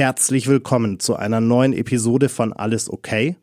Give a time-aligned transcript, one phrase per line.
[0.00, 3.36] Herzlich willkommen zu einer neuen Episode von Alles okay?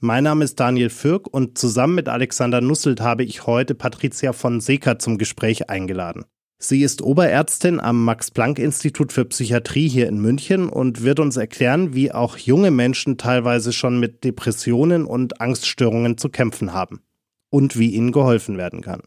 [0.00, 4.62] Mein Name ist Daniel Fürk und zusammen mit Alexander Nusselt habe ich heute Patricia von
[4.62, 6.24] Seeker zum Gespräch eingeladen.
[6.56, 12.12] Sie ist Oberärztin am Max-Planck-Institut für Psychiatrie hier in München und wird uns erklären, wie
[12.12, 17.02] auch junge Menschen teilweise schon mit Depressionen und Angststörungen zu kämpfen haben
[17.50, 19.02] und wie ihnen geholfen werden kann.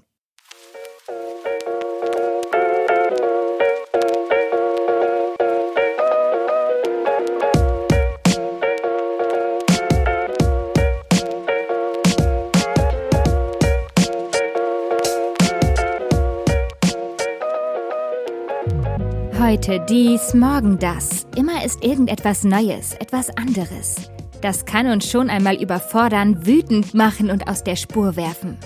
[19.53, 21.27] Heute dies, morgen das.
[21.35, 24.09] Immer ist irgendetwas Neues, etwas anderes.
[24.41, 28.57] Das kann uns schon einmal überfordern, wütend machen und aus der Spur werfen.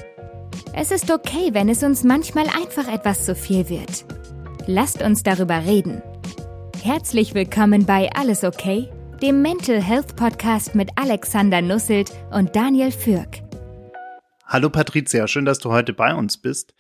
[0.72, 4.06] Es ist okay, wenn es uns manchmal einfach etwas zu viel wird.
[4.66, 6.02] Lasst uns darüber reden.
[6.82, 8.88] Herzlich willkommen bei Alles okay,
[9.22, 13.42] dem Mental Health Podcast mit Alexander Nusselt und Daniel Fürk.
[14.46, 16.74] Hallo Patricia, schön, dass du heute bei uns bist.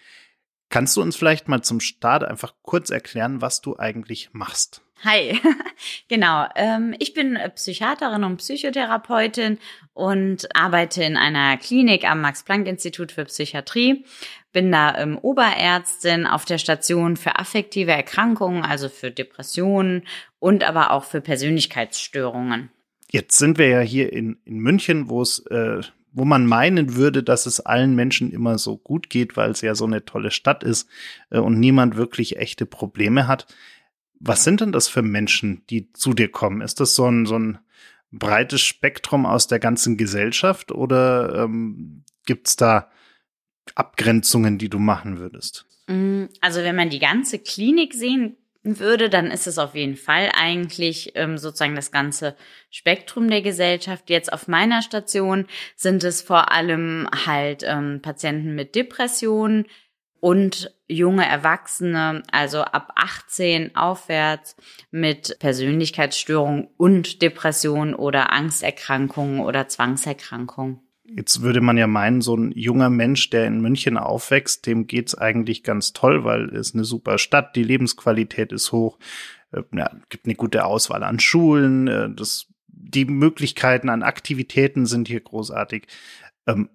[0.69, 4.81] Kannst du uns vielleicht mal zum Start einfach kurz erklären, was du eigentlich machst?
[5.03, 5.39] Hi,
[6.07, 6.47] genau.
[6.55, 9.59] Ähm, ich bin Psychiaterin und Psychotherapeutin
[9.93, 14.05] und arbeite in einer Klinik am Max-Planck-Institut für Psychiatrie.
[14.53, 20.03] Bin da ähm, Oberärztin auf der Station für affektive Erkrankungen, also für Depressionen
[20.39, 22.71] und aber auch für Persönlichkeitsstörungen.
[23.09, 27.23] Jetzt sind wir ja hier in, in München, wo es äh, wo man meinen würde,
[27.23, 30.63] dass es allen Menschen immer so gut geht, weil es ja so eine tolle Stadt
[30.63, 30.89] ist
[31.29, 33.47] äh, und niemand wirklich echte Probleme hat.
[34.19, 36.61] Was sind denn das für Menschen, die zu dir kommen?
[36.61, 37.59] Ist das so ein, so ein
[38.11, 42.89] breites Spektrum aus der ganzen Gesellschaft oder ähm, gibt es da
[43.75, 45.65] Abgrenzungen, die du machen würdest?
[45.87, 50.31] Mm, also wenn man die ganze Klinik sehen würde, dann ist es auf jeden Fall
[50.33, 52.35] eigentlich ähm, sozusagen das ganze
[52.69, 54.09] Spektrum der Gesellschaft.
[54.09, 59.65] Jetzt auf meiner Station sind es vor allem halt ähm, Patienten mit Depressionen
[60.19, 64.55] und junge Erwachsene, also ab 18 aufwärts
[64.89, 70.86] mit Persönlichkeitsstörungen und Depressionen oder Angsterkrankungen oder Zwangserkrankungen.
[71.09, 75.15] Jetzt würde man ja meinen, so ein junger Mensch, der in München aufwächst, dem geht's
[75.15, 78.99] eigentlich ganz toll, weil es eine super Stadt, die Lebensqualität ist hoch,
[79.51, 85.07] äh, ja, gibt eine gute Auswahl an Schulen, äh, das, die Möglichkeiten an Aktivitäten sind
[85.07, 85.87] hier großartig.
[86.45, 86.69] Ähm,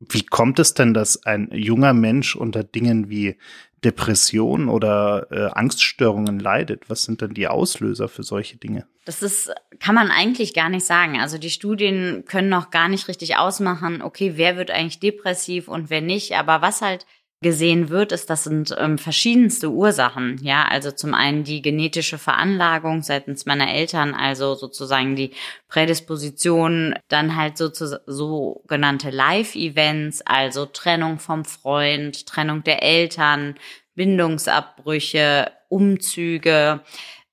[0.00, 3.36] wie kommt es denn, dass ein junger Mensch unter Dingen wie
[3.84, 6.88] Depression oder äh, Angststörungen leidet?
[6.90, 8.86] Was sind denn die Auslöser für solche Dinge?
[9.04, 9.50] Das ist,
[9.80, 11.20] kann man eigentlich gar nicht sagen.
[11.20, 15.90] Also die Studien können noch gar nicht richtig ausmachen, okay, wer wird eigentlich depressiv und
[15.90, 16.36] wer nicht.
[16.36, 17.06] Aber was halt
[17.40, 20.38] gesehen wird, ist, das sind ähm, verschiedenste Ursachen.
[20.42, 25.32] Ja, also zum einen die genetische Veranlagung seitens meiner Eltern, also sozusagen die
[25.68, 27.70] Prädisposition, dann halt so
[28.06, 33.54] sogenannte Live-Events, also Trennung vom Freund, Trennung der Eltern,
[33.94, 36.80] Bindungsabbrüche, Umzüge,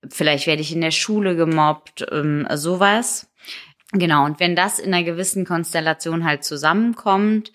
[0.09, 3.27] vielleicht werde ich in der Schule gemobbt, ähm, sowas.
[3.91, 7.51] Genau, und wenn das in einer gewissen Konstellation halt zusammenkommt,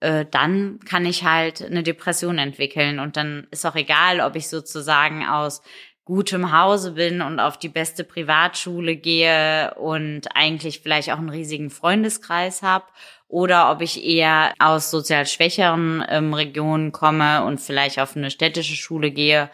[0.00, 2.98] äh, dann kann ich halt eine Depression entwickeln.
[2.98, 5.62] Und dann ist auch egal, ob ich sozusagen aus
[6.04, 11.68] gutem Hause bin und auf die beste Privatschule gehe und eigentlich vielleicht auch einen riesigen
[11.68, 12.84] Freundeskreis habe
[13.26, 18.76] oder ob ich eher aus sozial schwächeren ähm, Regionen komme und vielleicht auf eine städtische
[18.76, 19.50] Schule gehe.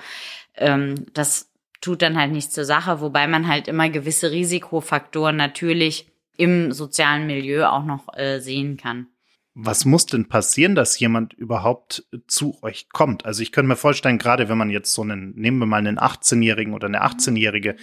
[0.54, 1.50] Ähm, das
[1.80, 7.26] tut dann halt nichts zur Sache, wobei man halt immer gewisse Risikofaktoren natürlich im sozialen
[7.26, 9.06] Milieu auch noch äh, sehen kann
[9.54, 13.26] was muss denn passieren, dass jemand überhaupt zu euch kommt?
[13.26, 15.98] Also ich könnte mir vorstellen, gerade wenn man jetzt so einen, nehmen wir mal einen
[15.98, 17.76] 18-Jährigen oder eine 18-Jährige,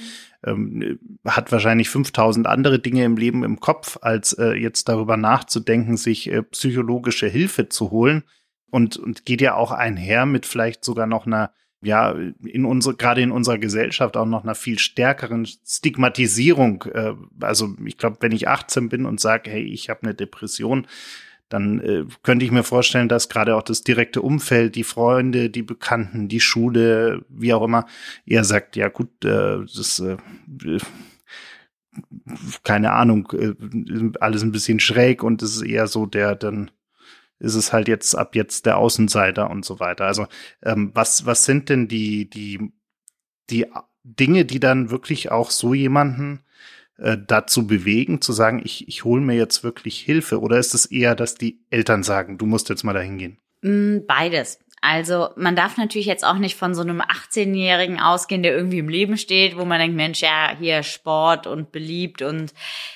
[0.44, 5.96] ähm, hat wahrscheinlich 5000 andere Dinge im Leben im Kopf, als äh, jetzt darüber nachzudenken,
[5.96, 8.24] sich äh, psychologische Hilfe zu holen.
[8.72, 11.51] Und, und geht ja auch einher mit vielleicht sogar noch einer
[11.81, 12.12] ja,
[12.44, 16.84] in unsere, gerade in unserer Gesellschaft auch noch einer viel stärkeren Stigmatisierung.
[16.94, 20.88] Äh, also ich glaube, wenn ich 18 bin und sage, hey, ich habe eine Depression,
[21.50, 25.63] dann äh, könnte ich mir vorstellen, dass gerade auch das direkte Umfeld, die Freunde, die
[25.63, 27.86] Bekannten, die Schule, wie auch immer,
[28.25, 30.18] eher sagt, ja gut, äh, das äh,
[32.63, 33.56] keine Ahnung, äh,
[34.19, 36.72] alles ein bisschen schräg und es ist eher so der, dann
[37.40, 40.06] ist es halt jetzt ab jetzt der Außenseiter und so weiter.
[40.06, 40.28] Also
[40.62, 42.72] ähm, was, was sind denn die, die,
[43.50, 43.66] die
[44.04, 46.42] Dinge, die dann wirklich auch so jemanden
[47.01, 50.40] äh, dazu bewegen, zu sagen, ich, ich hole mir jetzt wirklich Hilfe?
[50.40, 53.38] Oder ist es eher, dass die Eltern sagen, du musst jetzt mal dahin gehen?
[53.62, 54.60] Mm, beides.
[54.81, 58.88] Also man darf natürlich jetzt auch nicht von so einem 18-Jährigen ausgehen, der irgendwie im
[58.88, 62.54] Leben steht, wo man denkt, Mensch, ja, hier Sport und beliebt und,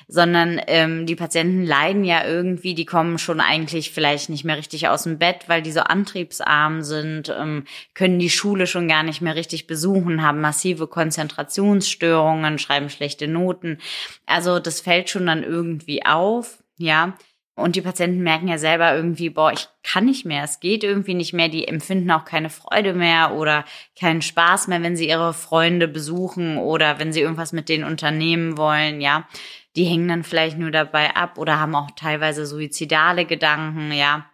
[0.07, 4.87] sondern ähm, die Patienten leiden ja irgendwie, die kommen schon eigentlich vielleicht nicht mehr richtig
[4.87, 9.21] aus dem Bett, weil die so antriebsarm sind, ähm, können die Schule schon gar nicht
[9.21, 13.79] mehr richtig besuchen, haben massive Konzentrationsstörungen, schreiben schlechte Noten.
[14.25, 17.17] Also das fällt schon dann irgendwie auf, ja.
[17.55, 21.13] Und die Patienten merken ja selber irgendwie, boah, ich kann nicht mehr, es geht irgendwie
[21.13, 23.63] nicht mehr, die empfinden auch keine Freude mehr oder
[23.99, 28.57] keinen Spaß mehr, wenn sie ihre Freunde besuchen oder wenn sie irgendwas mit denen unternehmen
[28.57, 29.27] wollen, ja.
[29.75, 34.25] Die hängen dann vielleicht nur dabei ab oder haben auch teilweise suizidale Gedanken, ja.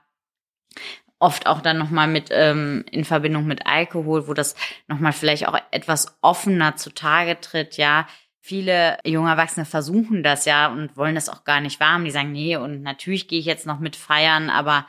[1.19, 4.55] Oft auch dann nochmal mit ähm, in Verbindung mit Alkohol, wo das
[4.87, 8.07] nochmal vielleicht auch etwas offener zutage tritt, ja
[8.41, 12.05] Viele junge Erwachsene versuchen das ja und wollen das auch gar nicht warm.
[12.05, 14.85] Die sagen, nee, und natürlich gehe ich jetzt noch mit feiern, aber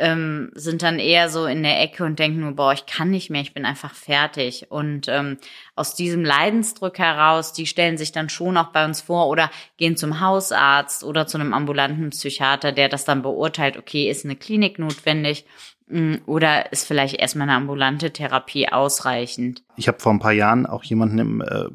[0.00, 3.28] ähm, sind dann eher so in der Ecke und denken nur, boah, ich kann nicht
[3.30, 4.66] mehr, ich bin einfach fertig.
[4.70, 5.36] Und ähm,
[5.76, 9.96] aus diesem Leidensdruck heraus, die stellen sich dann schon auch bei uns vor oder gehen
[9.96, 14.78] zum Hausarzt oder zu einem ambulanten Psychiater, der das dann beurteilt, okay, ist eine Klinik
[14.78, 15.44] notwendig
[15.88, 19.62] mm, oder ist vielleicht erstmal eine ambulante Therapie ausreichend.
[19.76, 21.66] Ich habe vor ein paar Jahren auch jemanden im äh,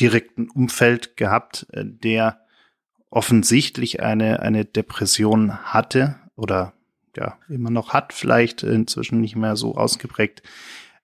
[0.00, 2.40] direkten Umfeld gehabt, äh, der
[3.10, 6.72] offensichtlich eine, eine Depression hatte oder
[7.16, 10.42] ja, immer noch hat, vielleicht inzwischen nicht mehr so ausgeprägt.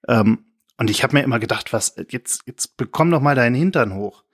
[0.09, 0.47] Ähm,
[0.79, 4.25] und ich habe mir immer gedacht, was, jetzt, jetzt bekomm doch mal deinen Hintern hoch.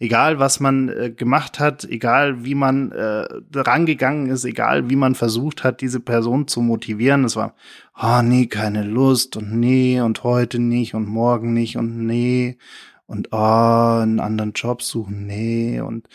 [0.00, 5.14] Egal, was man äh, gemacht hat, egal wie man äh, rangegangen ist, egal wie man
[5.14, 7.24] versucht hat, diese Person zu motivieren.
[7.24, 7.54] Es war,
[7.96, 12.58] oh nee, keine Lust und nee und heute nicht und morgen nicht und nee
[13.12, 16.08] und oh, einen anderen Job suchen, nee, und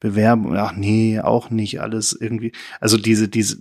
[0.00, 2.52] Bewerbung, ach nee, auch nicht alles irgendwie.
[2.78, 3.58] Also diese, diese,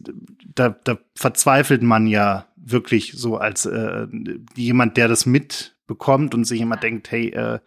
[0.53, 4.07] da, da verzweifelt man ja wirklich so als äh,
[4.55, 7.59] jemand, der das mitbekommt und sich immer denkt, hey, äh,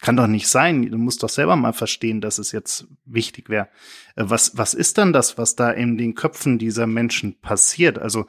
[0.00, 0.90] kann doch nicht sein.
[0.90, 3.68] Du musst doch selber mal verstehen, dass es jetzt wichtig wäre.
[4.14, 7.98] Äh, was, was ist dann das, was da in den Köpfen dieser Menschen passiert?
[7.98, 8.26] Also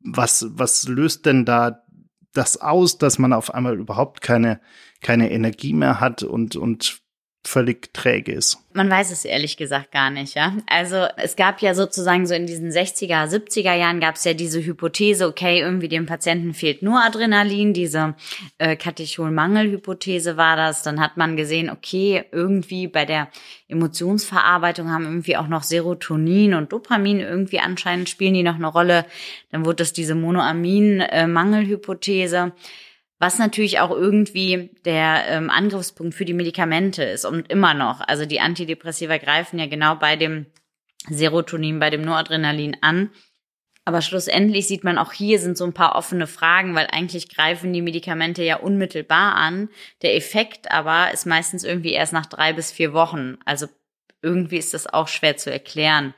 [0.00, 1.82] was, was löst denn da
[2.32, 4.60] das aus, dass man auf einmal überhaupt keine,
[5.00, 7.00] keine Energie mehr hat und, und
[7.46, 8.58] völlig träge ist.
[8.72, 10.56] Man weiß es ehrlich gesagt gar nicht, ja.
[10.66, 14.62] Also es gab ja sozusagen so in diesen 60er, 70er Jahren gab es ja diese
[14.62, 18.14] Hypothese, okay, irgendwie dem Patienten fehlt nur Adrenalin, diese
[18.58, 20.82] äh, Katecholmangelhypothese war das.
[20.82, 23.28] Dann hat man gesehen, okay, irgendwie bei der
[23.68, 29.06] Emotionsverarbeitung haben irgendwie auch noch Serotonin und Dopamin irgendwie anscheinend spielen die noch eine Rolle.
[29.50, 32.46] Dann wurde es diese Monoamin-Mangelhypothese.
[32.46, 32.50] Äh,
[33.18, 38.00] was natürlich auch irgendwie der ähm, Angriffspunkt für die Medikamente ist und immer noch.
[38.00, 40.46] Also die Antidepressiva greifen ja genau bei dem
[41.08, 43.10] Serotonin, bei dem Noradrenalin an.
[43.86, 47.72] Aber schlussendlich sieht man auch hier sind so ein paar offene Fragen, weil eigentlich greifen
[47.72, 49.68] die Medikamente ja unmittelbar an.
[50.02, 53.38] Der Effekt aber ist meistens irgendwie erst nach drei bis vier Wochen.
[53.44, 53.68] Also
[54.22, 56.14] irgendwie ist das auch schwer zu erklären.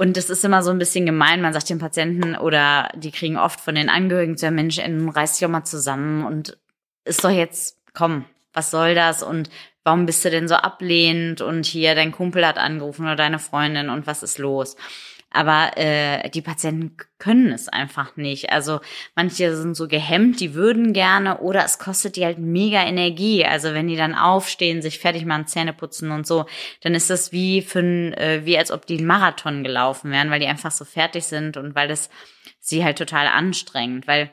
[0.00, 1.42] Und das ist immer so ein bisschen gemein.
[1.42, 5.32] Man sagt den Patienten oder die kriegen oft von den Angehörigen zu, ja, Mensch, reiß
[5.32, 6.56] dich doch mal zusammen und
[7.04, 8.24] ist doch jetzt, komm,
[8.54, 9.22] was soll das?
[9.22, 9.50] Und
[9.84, 11.42] warum bist du denn so ablehnend?
[11.42, 14.74] Und hier, dein Kumpel hat angerufen oder deine Freundin und was ist los?
[15.32, 18.50] Aber äh, die Patienten können es einfach nicht.
[18.50, 18.80] Also
[19.14, 23.44] manche sind so gehemmt, die würden gerne oder es kostet die halt mega Energie.
[23.44, 26.46] Also wenn die dann aufstehen, sich fertig machen, Zähne putzen und so,
[26.82, 30.30] dann ist das wie für ein, äh, wie als ob die einen Marathon gelaufen wären,
[30.30, 32.10] weil die einfach so fertig sind und weil das
[32.58, 34.30] sie halt total anstrengend, weil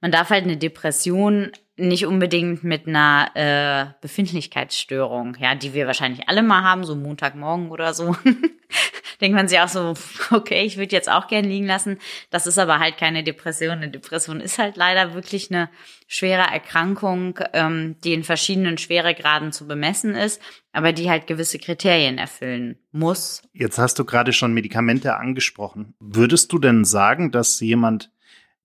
[0.00, 6.28] man darf halt eine Depression nicht unbedingt mit einer äh, Befindlichkeitsstörung, ja, die wir wahrscheinlich
[6.28, 8.16] alle mal haben, so Montagmorgen oder so.
[9.20, 9.94] Denkt man sich auch so,
[10.30, 11.98] okay, ich würde jetzt auch gern liegen lassen.
[12.30, 13.72] Das ist aber halt keine Depression.
[13.72, 15.68] Eine Depression ist halt leider wirklich eine
[16.06, 20.40] schwere Erkrankung, ähm, die in verschiedenen Schweregraden zu bemessen ist,
[20.72, 23.42] aber die halt gewisse Kriterien erfüllen muss.
[23.52, 25.94] Jetzt hast du gerade schon Medikamente angesprochen.
[26.00, 28.10] Würdest du denn sagen, dass jemand,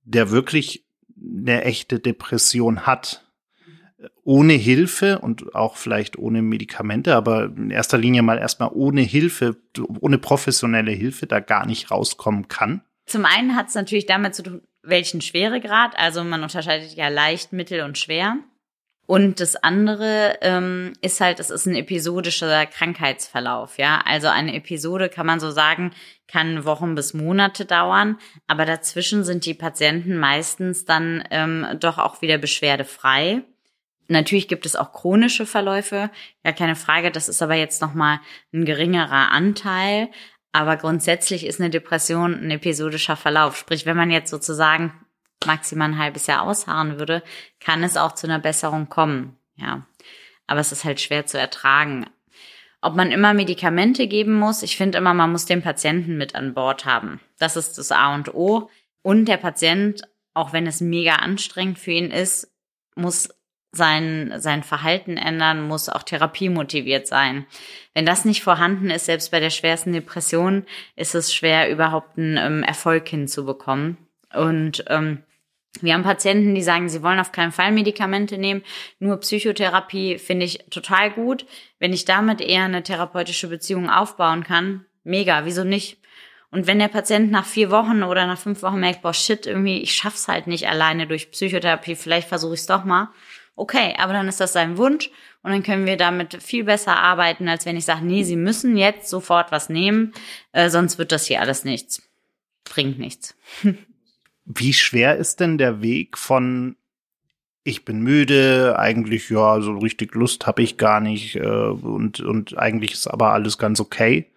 [0.03, 0.85] der wirklich
[1.25, 3.25] eine echte Depression hat,
[4.24, 9.58] ohne Hilfe und auch vielleicht ohne Medikamente, aber in erster Linie mal erstmal ohne Hilfe,
[10.00, 12.82] ohne professionelle Hilfe da gar nicht rauskommen kann?
[13.05, 15.98] Zum einen hat es natürlich damit zu tun, welchen Schweregrad.
[15.98, 18.38] Also man unterscheidet ja leicht, mittel und schwer.
[19.07, 24.01] Und das andere ähm, ist halt, es ist ein episodischer Krankheitsverlauf, ja.
[24.03, 25.91] Also eine Episode kann man so sagen,
[26.27, 32.21] kann Wochen bis Monate dauern, aber dazwischen sind die Patienten meistens dann ähm, doch auch
[32.21, 33.43] wieder beschwerdefrei.
[34.07, 36.09] Natürlich gibt es auch chronische Verläufe,
[36.43, 38.19] ja keine Frage, das ist aber jetzt nochmal
[38.53, 40.09] ein geringerer Anteil.
[40.51, 43.57] Aber grundsätzlich ist eine Depression ein episodischer Verlauf.
[43.57, 44.93] Sprich, wenn man jetzt sozusagen
[45.46, 47.24] maximal ein halbes Jahr ausharren würde,
[47.60, 49.38] kann es auch zu einer Besserung kommen.
[49.56, 49.86] Ja.
[50.48, 52.06] Aber es ist halt schwer zu ertragen.
[52.82, 56.54] Ob man immer Medikamente geben muss, ich finde immer, man muss den Patienten mit an
[56.54, 57.20] Bord haben.
[57.39, 58.70] Das ist das A und O.
[59.01, 62.51] Und der Patient, auch wenn es mega anstrengend für ihn ist,
[62.96, 63.30] muss
[63.72, 67.46] sein, sein Verhalten ändern, muss auch therapiemotiviert sein.
[67.94, 70.65] Wenn das nicht vorhanden ist, selbst bei der schwersten Depression,
[70.96, 73.98] ist es schwer, überhaupt einen ähm, Erfolg hinzubekommen.
[74.36, 75.24] Und ähm,
[75.82, 78.63] wir haben Patienten, die sagen, sie wollen auf keinen Fall Medikamente nehmen,
[79.00, 81.46] nur Psychotherapie finde ich total gut.
[81.80, 86.00] Wenn ich damit eher eine therapeutische Beziehung aufbauen kann, mega, wieso nicht?
[86.51, 89.82] Und wenn der Patient nach vier Wochen oder nach fünf Wochen merkt, boah, shit, irgendwie,
[89.82, 93.10] ich schaff's halt nicht alleine durch Psychotherapie, vielleicht versuche ich's doch mal.
[93.58, 95.10] Okay, aber dann ist das sein Wunsch
[95.44, 98.77] und dann können wir damit viel besser arbeiten, als wenn ich sage, nee, Sie müssen
[98.77, 100.13] jetzt sofort was nehmen,
[100.54, 102.01] äh, sonst wird das hier alles nichts.
[102.63, 103.36] Bringt nichts.
[104.46, 106.75] Wie schwer ist denn der Weg von
[107.68, 112.58] ich bin müde, eigentlich ja, so richtig Lust habe ich gar nicht äh, und und
[112.58, 114.32] eigentlich ist aber alles ganz okay,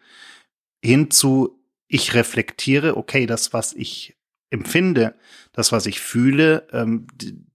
[0.83, 4.17] hin zu ich reflektiere, okay, das was ich
[4.50, 5.15] empfinde,
[5.53, 7.07] das was ich fühle, ähm,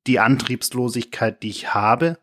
[0.05, 2.19] die Antriebslosigkeit, die ich habe,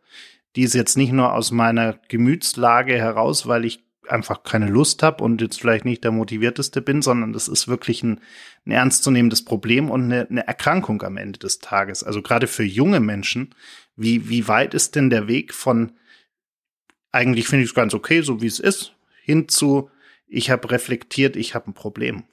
[0.57, 5.23] die ist jetzt nicht nur aus meiner Gemütslage heraus, weil ich einfach keine Lust habe
[5.23, 8.21] und jetzt vielleicht nicht der motivierteste bin, sondern das ist wirklich ein,
[8.67, 12.03] ein ernstzunehmendes Problem und eine, eine Erkrankung am Ende des Tages.
[12.03, 13.55] Also gerade für junge Menschen,
[13.97, 15.93] wie, wie weit ist denn der Weg von
[17.13, 19.91] eigentlich finde ich es ganz okay, so wie es ist, hin zu
[20.29, 22.25] ich habe reflektiert, ich habe ein Problem.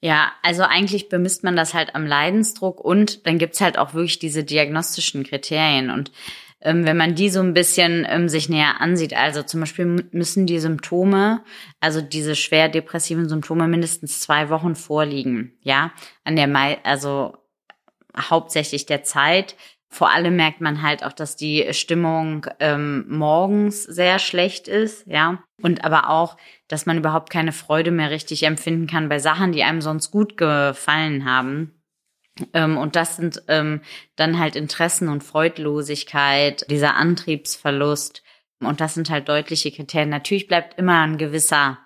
[0.00, 4.18] Ja, also eigentlich bemisst man das halt am Leidensdruck und dann gibt's halt auch wirklich
[4.18, 5.90] diese diagnostischen Kriterien.
[5.90, 6.12] Und
[6.60, 9.14] wenn man die so ein bisschen ähm, sich näher ansieht.
[9.14, 11.42] Also zum Beispiel müssen die Symptome,
[11.80, 15.52] also diese schwer depressiven Symptome mindestens zwei Wochen vorliegen.
[15.62, 15.92] Ja,
[16.24, 17.36] an der Mai, also
[18.18, 19.56] hauptsächlich der Zeit.
[19.88, 25.42] Vor allem merkt man halt auch, dass die Stimmung ähm, morgens sehr schlecht ist, ja.
[25.62, 26.36] Und aber auch,
[26.68, 30.36] dass man überhaupt keine Freude mehr richtig empfinden kann bei Sachen, die einem sonst gut
[30.36, 31.72] gefallen haben.
[32.52, 33.80] Ähm, und das sind ähm,
[34.16, 38.22] dann halt Interessen und Freudlosigkeit, dieser Antriebsverlust.
[38.60, 40.08] Und das sind halt deutliche Kriterien.
[40.10, 41.78] Natürlich bleibt immer ein gewisser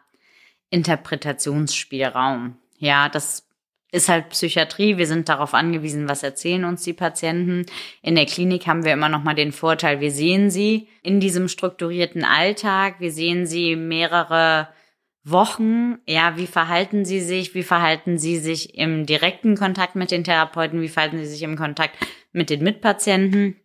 [0.71, 2.57] Interpretationsspielraum.
[2.79, 3.47] Ja, das
[3.93, 4.99] ist halt Psychiatrie.
[4.99, 7.67] Wir sind darauf angewiesen, was erzählen uns die Patienten.
[8.03, 11.49] In der Klinik haben wir immer noch mal den Vorteil, wir sehen sie in diesem
[11.49, 13.01] strukturierten Alltag.
[13.01, 14.69] Wir sehen sie mehrere
[15.23, 20.25] Wochen, ja, wie verhalten sie sich, wie verhalten sie sich im direkten Kontakt mit den
[20.25, 21.95] Therapeuten, wie verhalten sie sich im Kontakt
[22.33, 23.57] mit den Mitpatienten.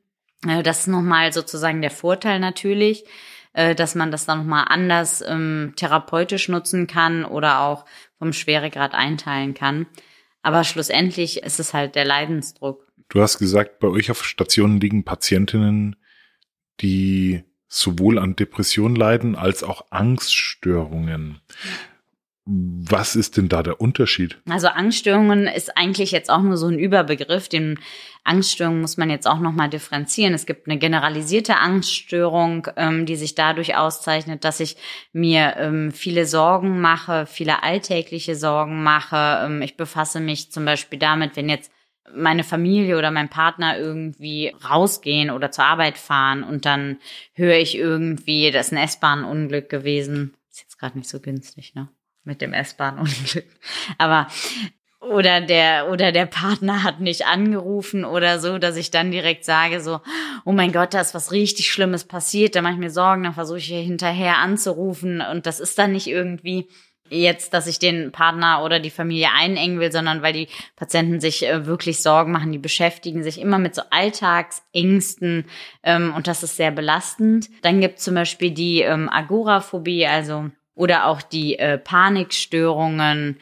[0.45, 3.05] Äh, das ist nochmal sozusagen der Vorteil natürlich,
[3.53, 7.85] äh, dass man das dann nochmal anders ähm, therapeutisch nutzen kann oder auch
[8.17, 9.87] vom Schweregrad einteilen kann.
[10.41, 12.85] Aber schlussendlich ist es halt der Leidensdruck.
[13.09, 15.95] Du hast gesagt, bei euch auf Stationen liegen Patientinnen,
[16.81, 17.43] die
[17.75, 21.41] sowohl an Depressionen leiden als auch Angststörungen.
[22.47, 24.37] Was ist denn da der Unterschied?
[24.47, 27.49] Also Angststörungen ist eigentlich jetzt auch nur so ein Überbegriff.
[27.49, 27.79] Den
[28.23, 30.35] Angststörungen muss man jetzt auch nochmal differenzieren.
[30.35, 34.77] Es gibt eine generalisierte Angststörung, ähm, die sich dadurch auszeichnet, dass ich
[35.11, 39.43] mir ähm, viele Sorgen mache, viele alltägliche Sorgen mache.
[39.43, 41.71] Ähm, ich befasse mich zum Beispiel damit, wenn jetzt
[42.13, 46.97] meine Familie oder mein Partner irgendwie rausgehen oder zur Arbeit fahren und dann
[47.33, 50.33] höre ich irgendwie, das ist ein S-Bahn-Unglück gewesen.
[50.51, 51.89] Ist jetzt gerade nicht so günstig, ne?
[52.23, 53.45] Mit dem S-Bahn-Unglück.
[53.97, 54.27] Aber
[54.99, 59.81] oder der oder der Partner hat nicht angerufen oder so, dass ich dann direkt sage
[59.81, 60.01] so,
[60.45, 63.33] oh mein Gott, da ist was richtig Schlimmes passiert, da mache ich mir Sorgen, dann
[63.33, 66.67] versuche ich hier hinterher anzurufen und das ist dann nicht irgendwie
[67.09, 71.47] jetzt, dass ich den Partner oder die Familie einengen will, sondern weil die Patienten sich
[71.47, 75.45] äh, wirklich Sorgen machen, die beschäftigen sich immer mit so Alltagsängsten
[75.83, 77.49] ähm, und das ist sehr belastend.
[77.61, 83.37] Dann gibt es zum Beispiel die ähm, Agoraphobie, also oder auch die äh, Panikstörungen.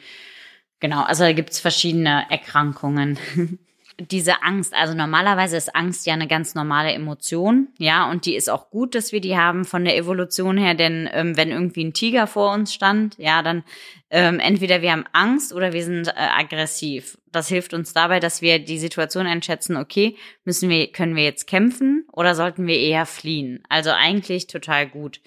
[0.80, 3.18] Genau, also da gibt es verschiedene Erkrankungen.
[3.98, 8.50] diese Angst, also normalerweise ist Angst ja eine ganz normale Emotion, ja, und die ist
[8.50, 11.92] auch gut, dass wir die haben von der Evolution her, denn ähm, wenn irgendwie ein
[11.92, 13.64] Tiger vor uns stand, ja, dann
[14.10, 17.18] ähm, entweder wir haben Angst oder wir sind äh, aggressiv.
[17.30, 21.46] Das hilft uns dabei, dass wir die Situation einschätzen, okay, müssen wir, können wir jetzt
[21.46, 23.62] kämpfen oder sollten wir eher fliehen?
[23.68, 25.20] Also eigentlich total gut.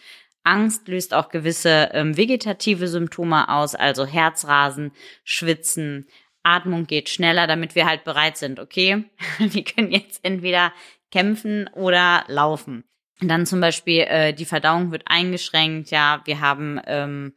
[0.48, 4.92] Angst löst auch gewisse ähm, vegetative Symptome aus, also Herzrasen,
[5.26, 6.08] Schwitzen,
[6.56, 9.06] Atmung geht schneller, damit wir halt bereit sind, okay,
[9.40, 10.74] wir können jetzt entweder
[11.12, 12.84] kämpfen oder laufen.
[13.22, 17.34] Und dann zum Beispiel äh, die Verdauung wird eingeschränkt, ja, wir haben ähm,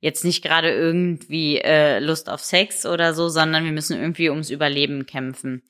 [0.00, 4.50] jetzt nicht gerade irgendwie äh, Lust auf Sex oder so, sondern wir müssen irgendwie ums
[4.50, 5.62] Überleben kämpfen.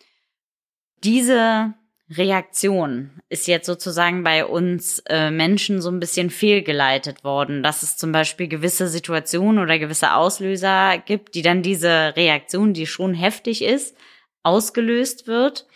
[1.03, 1.75] Diese
[2.11, 7.99] Reaktion ist jetzt sozusagen bei uns äh, Menschen so ein bisschen fehlgeleitet worden, dass es
[7.99, 13.63] zum Beispiel gewisse Situationen oder gewisse Auslöser gibt, die dann diese Reaktion, die schon heftig
[13.63, 13.95] ist,
[14.43, 15.67] ausgelöst wird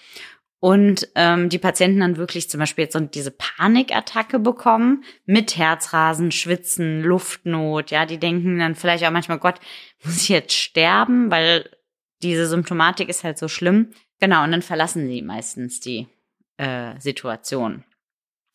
[0.58, 6.30] und ähm, die Patienten dann wirklich zum Beispiel jetzt so diese Panikattacke bekommen mit Herzrasen,
[6.30, 7.90] Schwitzen, Luftnot.
[7.90, 9.60] Ja, die denken dann vielleicht auch manchmal, Gott,
[10.04, 11.68] muss ich jetzt sterben, weil
[12.22, 13.90] diese Symptomatik ist halt so schlimm.
[14.20, 16.06] Genau, und dann verlassen sie meistens die
[16.62, 17.82] äh, Situation.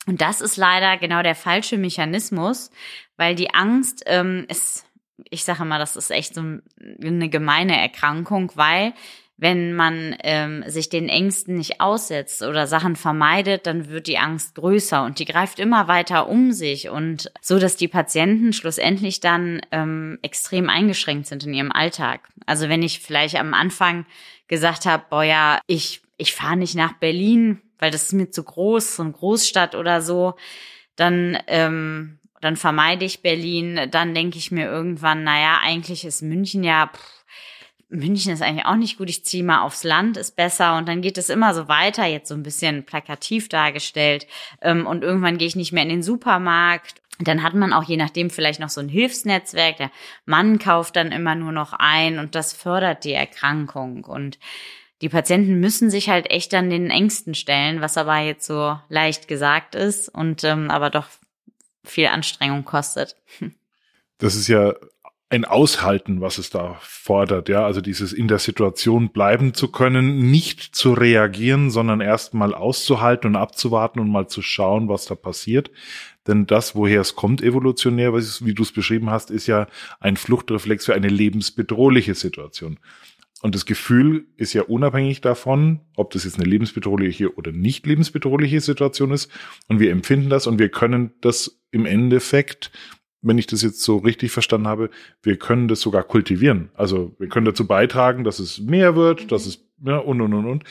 [0.08, 2.72] Und das ist leider genau der falsche Mechanismus,
[3.18, 4.86] weil die Angst ähm, ist,
[5.30, 8.94] ich sage mal, das ist echt so eine gemeine Erkrankung, weil
[9.36, 14.56] wenn man ähm, sich den Ängsten nicht aussetzt oder Sachen vermeidet, dann wird die Angst
[14.56, 19.62] größer und die greift immer weiter um sich und so, dass die Patienten schlussendlich dann
[19.72, 22.22] ähm, extrem eingeschränkt sind in ihrem Alltag.
[22.46, 24.06] Also wenn ich vielleicht am Anfang
[24.48, 28.44] gesagt habe, boah ja, ich ich fahre nicht nach Berlin, weil das ist mir zu
[28.44, 30.36] groß, so eine Großstadt oder so,
[30.96, 33.88] dann, ähm, dann vermeide ich Berlin.
[33.92, 37.18] Dann denke ich mir irgendwann, naja, eigentlich ist München ja, pff,
[37.90, 40.78] München ist eigentlich auch nicht gut, ich ziehe mal aufs Land, ist besser.
[40.78, 44.28] Und dann geht es immer so weiter, jetzt so ein bisschen plakativ dargestellt.
[44.62, 47.02] Ähm, und irgendwann gehe ich nicht mehr in den Supermarkt.
[47.20, 49.78] Dann hat man auch je nachdem vielleicht noch so ein Hilfsnetzwerk.
[49.78, 49.92] Der
[50.26, 54.04] Mann kauft dann immer nur noch ein und das fördert die Erkrankung.
[54.04, 54.38] Und
[55.02, 59.28] die Patienten müssen sich halt echt an den Ängsten stellen, was aber jetzt so leicht
[59.28, 61.08] gesagt ist und ähm, aber doch
[61.84, 63.16] viel Anstrengung kostet.
[64.20, 64.74] Das ist ja
[65.30, 70.32] ein Aushalten, was es da fordert, ja, also dieses in der Situation bleiben zu können,
[70.32, 75.16] nicht zu reagieren, sondern erst mal auszuhalten und abzuwarten und mal zu schauen, was da
[75.16, 75.70] passiert.
[76.28, 79.68] Denn das, woher es kommt evolutionär, wie du es beschrieben hast, ist ja
[80.00, 82.80] ein Fluchtreflex für eine lebensbedrohliche Situation.
[83.42, 88.62] Und das Gefühl ist ja unabhängig davon, ob das jetzt eine lebensbedrohliche oder nicht lebensbedrohliche
[88.62, 89.32] Situation ist.
[89.68, 92.72] Und wir empfinden das und wir können das im Endeffekt,
[93.22, 94.90] wenn ich das jetzt so richtig verstanden habe,
[95.22, 96.70] wir können das sogar kultivieren.
[96.74, 100.46] Also wir können dazu beitragen, dass es mehr wird, dass es, ja, und, und, und,
[100.46, 100.64] und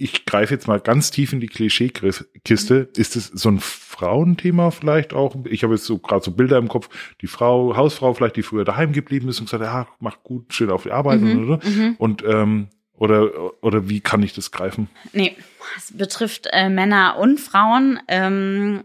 [0.00, 2.88] ich greife jetzt mal ganz tief in die Klischeekiste.
[2.96, 5.36] Ist es so ein Frauenthema vielleicht auch?
[5.44, 6.88] Ich habe jetzt so gerade so Bilder im Kopf.
[7.20, 10.70] Die Frau, Hausfrau vielleicht, die früher daheim geblieben ist und gesagt, ja, mach gut, schön
[10.70, 11.96] auf die Arbeit mhm, oder, mhm.
[11.98, 14.88] und ähm, oder oder wie kann ich das greifen?
[15.12, 15.36] Nee,
[15.76, 18.00] es betrifft äh, Männer und Frauen.
[18.08, 18.84] Ähm,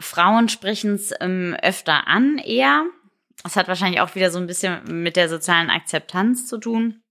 [0.00, 2.86] Frauen sprechen es ähm, öfter an eher.
[3.44, 7.02] Das hat wahrscheinlich auch wieder so ein bisschen mit der sozialen Akzeptanz zu tun.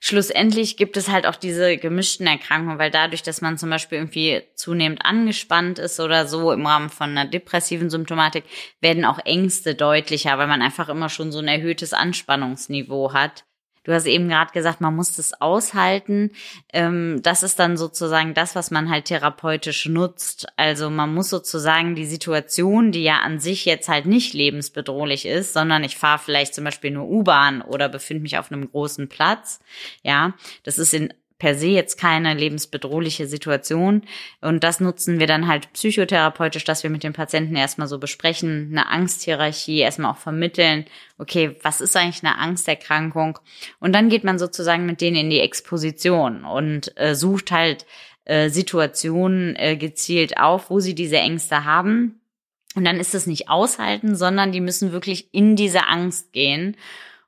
[0.00, 4.42] Schlussendlich gibt es halt auch diese gemischten Erkrankungen, weil dadurch, dass man zum Beispiel irgendwie
[4.54, 8.44] zunehmend angespannt ist oder so im Rahmen von einer depressiven Symptomatik,
[8.80, 13.44] werden auch Ängste deutlicher, weil man einfach immer schon so ein erhöhtes Anspannungsniveau hat.
[13.88, 16.32] Du hast eben gerade gesagt, man muss das aushalten.
[16.74, 20.46] Ähm, das ist dann sozusagen das, was man halt therapeutisch nutzt.
[20.56, 25.54] Also man muss sozusagen die Situation, die ja an sich jetzt halt nicht lebensbedrohlich ist,
[25.54, 29.58] sondern ich fahre vielleicht zum Beispiel nur U-Bahn oder befinde mich auf einem großen Platz.
[30.02, 34.02] Ja, das ist in per se jetzt keine lebensbedrohliche Situation.
[34.40, 38.68] Und das nutzen wir dann halt psychotherapeutisch, dass wir mit dem Patienten erstmal so besprechen,
[38.72, 40.84] eine Angsthierarchie, erstmal auch vermitteln,
[41.16, 43.38] okay, was ist eigentlich eine Angsterkrankung?
[43.78, 47.86] Und dann geht man sozusagen mit denen in die Exposition und äh, sucht halt
[48.24, 52.20] äh, Situationen äh, gezielt auf, wo sie diese Ängste haben.
[52.74, 56.76] Und dann ist es nicht aushalten, sondern die müssen wirklich in diese Angst gehen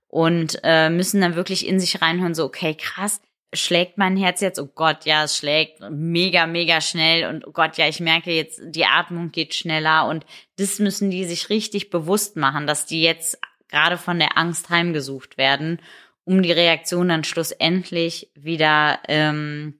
[0.09, 3.21] und äh, müssen dann wirklich in sich reinhören, so, okay, krass,
[3.53, 7.77] schlägt mein Herz jetzt, oh Gott, ja, es schlägt mega, mega schnell und oh Gott,
[7.79, 10.25] ja, ich merke jetzt, die Atmung geht schneller und
[10.57, 15.37] das müssen die sich richtig bewusst machen, dass die jetzt gerade von der Angst heimgesucht
[15.39, 15.81] werden,
[16.25, 19.79] um die Reaktion dann schlussendlich wieder ähm,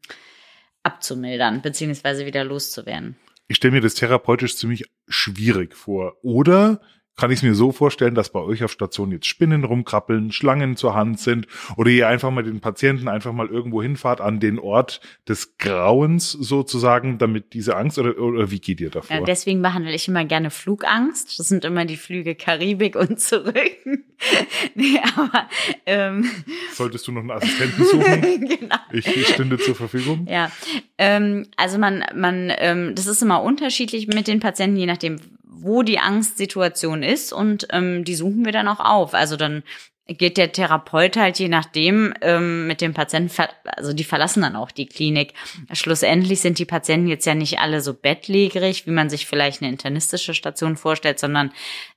[0.83, 3.17] abzumildern, beziehungsweise wieder loszuwerden.
[3.47, 6.17] Ich stelle mir das therapeutisch ziemlich schwierig vor.
[6.23, 6.81] Oder
[7.17, 10.77] kann ich es mir so vorstellen, dass bei euch auf Station jetzt Spinnen rumkrabbeln, Schlangen
[10.77, 11.47] zur Hand sind
[11.77, 16.33] oder ihr einfach mal den Patienten einfach mal irgendwo hinfahrt an den Ort des Grauens
[16.33, 19.19] sozusagen, damit diese Angst oder, oder wie geht ihr davor?
[19.19, 21.39] Ja, deswegen behandle ich immer gerne Flugangst.
[21.39, 23.55] Das sind immer die Flüge Karibik und zurück.
[24.75, 25.49] nee, aber
[25.87, 26.31] ähm,
[26.73, 28.49] solltest du noch einen Assistenten suchen?
[28.61, 28.77] genau.
[28.93, 30.27] Ich, ich stünde zur Verfügung.
[30.29, 30.51] Ja,
[30.97, 35.17] ähm, also man, man, ähm, das ist immer unterschiedlich mit den Patienten, je nachdem,
[35.63, 39.15] wo die Angstsituation ist und ähm, die suchen wir dann auch auf.
[39.15, 39.63] Also dann
[40.07, 43.33] geht der Therapeut halt je nachdem ähm, mit dem Patienten,
[43.65, 45.35] also die verlassen dann auch die Klinik.
[45.73, 49.71] Schlussendlich sind die Patienten jetzt ja nicht alle so bettlägerig, wie man sich vielleicht eine
[49.71, 51.53] internistische Station vorstellt, sondern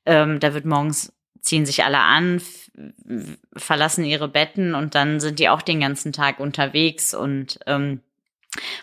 [0.06, 2.41] ähm, da wird morgens ziehen sich alle an,
[3.56, 7.99] verlassen ihre Betten und dann sind die auch den ganzen Tag unterwegs und ähm,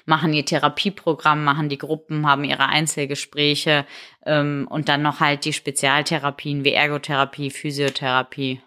[0.05, 3.87] machen ihr Therapieprogramm, machen die Gruppen, haben ihre Einzelgespräche
[4.27, 8.61] ähm, und dann noch halt die Spezialtherapien wie Ergotherapie, Physiotherapie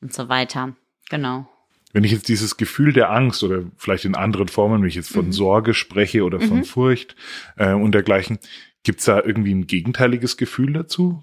[0.00, 0.74] und so weiter.
[1.10, 1.48] Genau.
[1.92, 5.10] Wenn ich jetzt dieses Gefühl der Angst oder vielleicht in anderen Formen, wenn ich jetzt
[5.10, 5.32] von mhm.
[5.32, 6.64] Sorge spreche oder von mhm.
[6.64, 7.16] Furcht
[7.56, 8.38] äh, und dergleichen,
[8.82, 11.22] gibt's da irgendwie ein gegenteiliges Gefühl dazu?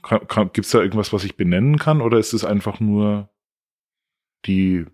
[0.54, 3.30] Gibt es da irgendwas, was ich benennen kann oder ist es einfach nur
[4.45, 4.86] die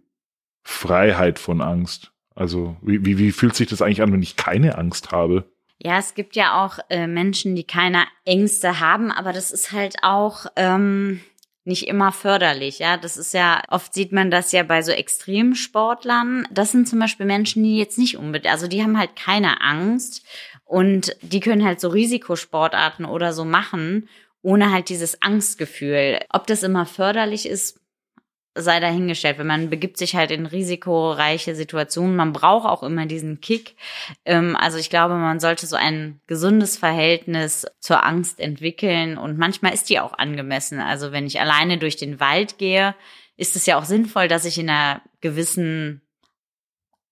[0.63, 2.13] Freiheit von Angst?
[2.36, 5.46] Also wie, wie, wie fühlt sich das eigentlich an, wenn ich keine Angst habe?
[5.80, 9.96] Ja, es gibt ja auch äh, Menschen, die keine Ängste haben, aber das ist halt
[10.04, 11.22] auch ähm,
[11.65, 12.80] nicht immer förderlich.
[12.80, 16.48] Ja, das ist ja oft sieht man das ja bei so Extremsportlern.
[16.52, 20.24] Das sind zum Beispiel Menschen, die jetzt nicht unbedingt, also die haben halt keine Angst
[20.65, 24.08] und die können halt so Risikosportarten oder so machen
[24.41, 26.20] ohne halt dieses Angstgefühl.
[26.30, 27.80] Ob das immer förderlich ist,
[28.55, 29.37] sei dahingestellt.
[29.37, 33.75] Wenn man begibt sich halt in risikoreiche Situationen, man braucht auch immer diesen Kick.
[34.25, 39.73] Ähm, also ich glaube, man sollte so ein gesundes Verhältnis zur Angst entwickeln und manchmal
[39.73, 40.79] ist die auch angemessen.
[40.79, 42.95] Also wenn ich alleine durch den Wald gehe,
[43.37, 46.01] ist es ja auch sinnvoll, dass ich in einer gewissen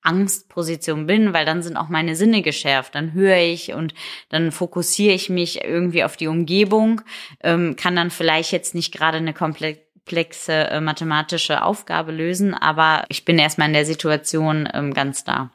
[0.01, 2.95] Angstposition bin, weil dann sind auch meine Sinne geschärft.
[2.95, 3.93] Dann höre ich und
[4.29, 7.01] dann fokussiere ich mich irgendwie auf die Umgebung,
[7.41, 13.05] ähm, kann dann vielleicht jetzt nicht gerade eine komplett komplexe äh, mathematische Aufgabe lösen, aber
[13.09, 15.51] ich bin erstmal in der Situation ähm, ganz da.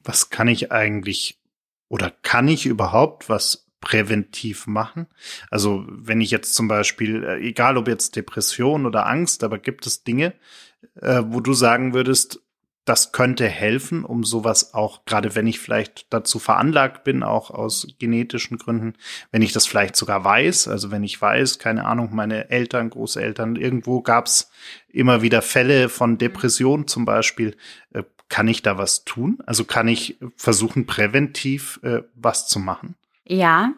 [0.00, 1.40] Was kann ich eigentlich
[1.88, 5.06] oder kann ich überhaupt was präventiv machen?
[5.50, 9.86] Also wenn ich jetzt zum Beispiel, äh, egal ob jetzt Depression oder Angst, aber gibt
[9.86, 10.34] es Dinge,
[11.00, 12.40] äh, wo du sagen würdest,
[12.84, 17.88] das könnte helfen, um sowas auch, gerade wenn ich vielleicht dazu veranlagt bin, auch aus
[17.98, 18.94] genetischen Gründen,
[19.30, 23.56] wenn ich das vielleicht sogar weiß, also wenn ich weiß, keine Ahnung, meine Eltern, Großeltern,
[23.56, 24.50] irgendwo gab's
[24.88, 27.56] immer wieder Fälle von Depression zum Beispiel,
[27.92, 29.38] äh, kann ich da was tun?
[29.46, 32.96] Also kann ich versuchen, präventiv äh, was zu machen?
[33.24, 33.72] Ja,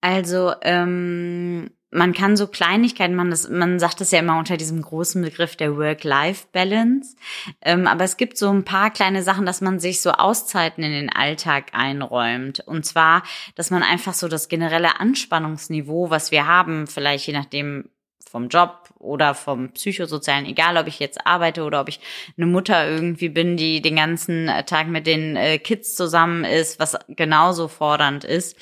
[0.00, 4.80] also ähm, man kann so Kleinigkeiten machen, das, man sagt das ja immer unter diesem
[4.80, 7.16] großen Begriff der Work-Life-Balance.
[7.60, 10.92] Ähm, aber es gibt so ein paar kleine Sachen, dass man sich so Auszeiten in
[10.92, 12.60] den Alltag einräumt.
[12.60, 13.22] Und zwar,
[13.56, 17.90] dass man einfach so das generelle Anspannungsniveau, was wir haben, vielleicht je nachdem,
[18.32, 22.00] vom Job oder vom psychosozialen, egal ob ich jetzt arbeite oder ob ich
[22.38, 26.98] eine Mutter irgendwie bin, die den ganzen Tag mit den äh, Kids zusammen ist, was
[27.08, 28.56] genauso fordernd ist,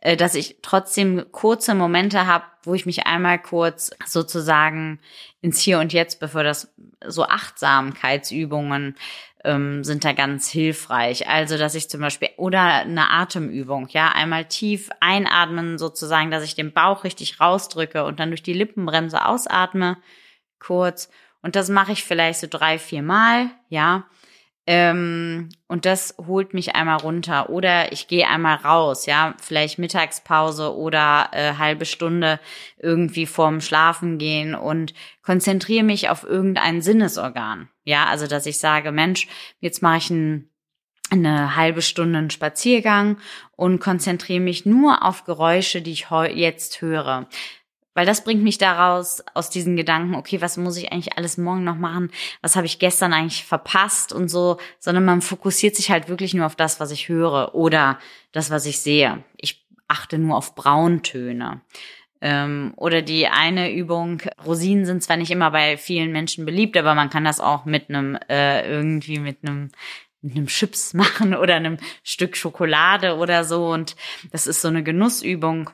[0.00, 5.00] äh, dass ich trotzdem kurze Momente habe, wo ich mich einmal kurz sozusagen
[5.40, 6.72] ins Hier und Jetzt, bevor das
[7.04, 8.96] so Achtsamkeitsübungen
[9.46, 11.28] ähm, sind da ganz hilfreich.
[11.28, 16.54] Also, dass ich zum Beispiel, oder eine Atemübung, ja, einmal tief einatmen sozusagen, dass ich
[16.54, 19.96] den Bauch richtig rausdrücke und dann durch die Lippenbremse ausatme,
[20.58, 21.08] kurz.
[21.42, 24.04] Und das mache ich vielleicht so drei, vier Mal, ja.
[24.68, 27.50] Ähm, und das holt mich einmal runter.
[27.50, 32.40] Oder ich gehe einmal raus, ja, vielleicht Mittagspause oder äh, halbe Stunde
[32.78, 37.68] irgendwie vorm Schlafen gehen und konzentriere mich auf irgendein Sinnesorgan.
[37.86, 39.28] Ja, also dass ich sage, Mensch,
[39.60, 40.50] jetzt mache ich ein
[41.08, 43.18] eine halbe Stunde einen Spaziergang
[43.54, 47.28] und konzentriere mich nur auf Geräusche, die ich jetzt höre.
[47.94, 51.64] Weil das bringt mich daraus, aus diesen Gedanken, okay, was muss ich eigentlich alles morgen
[51.64, 52.10] noch machen?
[52.42, 56.44] Was habe ich gestern eigentlich verpasst und so, sondern man fokussiert sich halt wirklich nur
[56.44, 57.98] auf das, was ich höre oder
[58.32, 59.24] das, was ich sehe.
[59.36, 61.60] Ich achte nur auf Brauntöne.
[62.20, 66.94] Ähm, oder die eine Übung, Rosinen sind zwar nicht immer bei vielen Menschen beliebt, aber
[66.94, 69.70] man kann das auch mit einem, äh, irgendwie mit einem
[70.22, 73.68] mit einem Chips machen oder einem Stück Schokolade oder so.
[73.68, 73.96] Und
[74.32, 75.70] das ist so eine Genussübung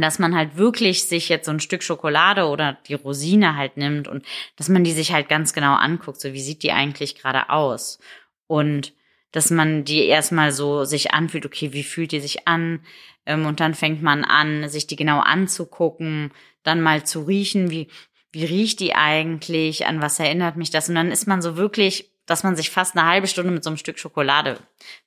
[0.00, 4.08] dass man halt wirklich sich jetzt so ein Stück Schokolade oder die Rosine halt nimmt
[4.08, 4.24] und
[4.56, 7.98] dass man die sich halt ganz genau anguckt, so wie sieht die eigentlich gerade aus
[8.46, 8.94] und
[9.32, 12.80] dass man die erstmal so sich anfühlt, okay, wie fühlt die sich an
[13.26, 16.32] und dann fängt man an, sich die genau anzugucken,
[16.62, 17.88] dann mal zu riechen, wie
[18.32, 20.88] wie riecht die eigentlich, an was erinnert mich das?
[20.88, 23.68] Und dann ist man so wirklich dass man sich fast eine halbe Stunde mit so
[23.68, 24.58] einem Stück Schokolade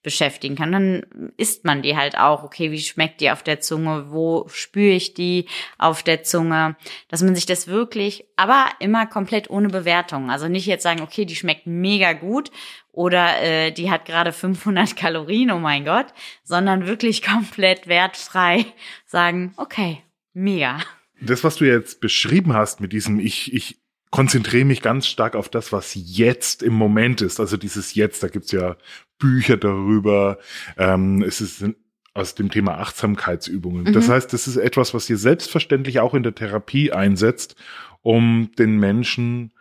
[0.04, 0.72] beschäftigen kann.
[0.72, 2.44] Dann isst man die halt auch.
[2.44, 4.12] Okay, wie schmeckt die auf der Zunge?
[4.12, 5.48] Wo spüre ich die
[5.80, 6.76] auf der Zunge?
[7.08, 10.30] Dass man sich das wirklich, aber immer komplett ohne Bewertung.
[10.30, 12.52] Also nicht jetzt sagen, okay, die schmeckt mega gut
[12.92, 18.68] oder äh, die hat gerade 500 Kalorien, oh mein Gott, sondern wirklich komplett wertfrei
[19.08, 20.78] sagen, okay, mega.
[21.20, 23.80] Das, was du jetzt beschrieben hast mit diesem, ich, ich
[24.16, 27.42] konzentriere mich ganz stark auf das, was jetzt im Moment ist.
[27.42, 28.78] Also dieses Jetzt, da gibt's ja
[29.20, 30.40] Bücher darüber.
[30.78, 31.66] Ähm, es ist
[32.14, 33.84] aus dem Thema Achtsamkeitsübungen.
[33.84, 33.92] Mhm.
[33.92, 37.58] Das heißt, das ist etwas, was ihr selbstverständlich auch in der Therapie einsetzt,
[38.04, 39.52] um den Menschen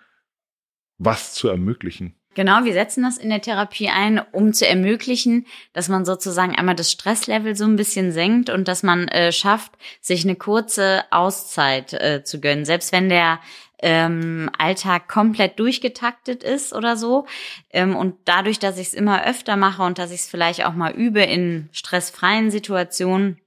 [0.98, 2.14] was zu ermöglichen.
[2.34, 6.74] Genau, wir setzen das in der Therapie ein, um zu ermöglichen, dass man sozusagen einmal
[6.74, 11.92] das Stresslevel so ein bisschen senkt und dass man äh, schafft, sich eine kurze Auszeit
[11.92, 12.64] äh, zu gönnen.
[12.64, 13.40] Selbst wenn der
[13.80, 17.26] ähm, Alltag komplett durchgetaktet ist oder so.
[17.70, 20.74] Ähm, und dadurch, dass ich es immer öfter mache und dass ich es vielleicht auch
[20.74, 23.40] mal übe in stressfreien Situationen,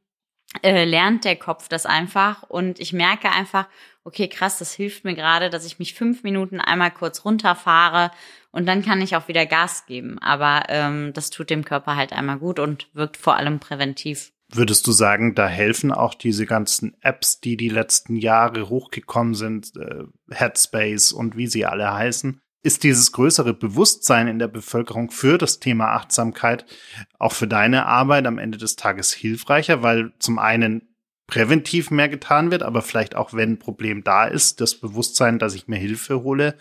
[0.61, 2.43] äh, lernt der Kopf das einfach.
[2.43, 3.67] Und ich merke einfach,
[4.03, 8.11] okay, krass, das hilft mir gerade, dass ich mich fünf Minuten einmal kurz runterfahre
[8.51, 10.17] und dann kann ich auch wieder Gas geben.
[10.19, 14.31] Aber ähm, das tut dem Körper halt einmal gut und wirkt vor allem präventiv.
[14.49, 19.75] Würdest du sagen, da helfen auch diese ganzen Apps, die die letzten Jahre hochgekommen sind,
[19.75, 22.39] äh, Headspace und wie sie alle heißen?
[22.63, 26.65] Ist dieses größere Bewusstsein in der Bevölkerung für das Thema Achtsamkeit
[27.19, 30.95] auch für deine Arbeit am Ende des Tages hilfreicher, weil zum einen
[31.27, 35.55] präventiv mehr getan wird, aber vielleicht auch wenn ein Problem da ist, das Bewusstsein, dass
[35.55, 36.57] ich mir Hilfe hole,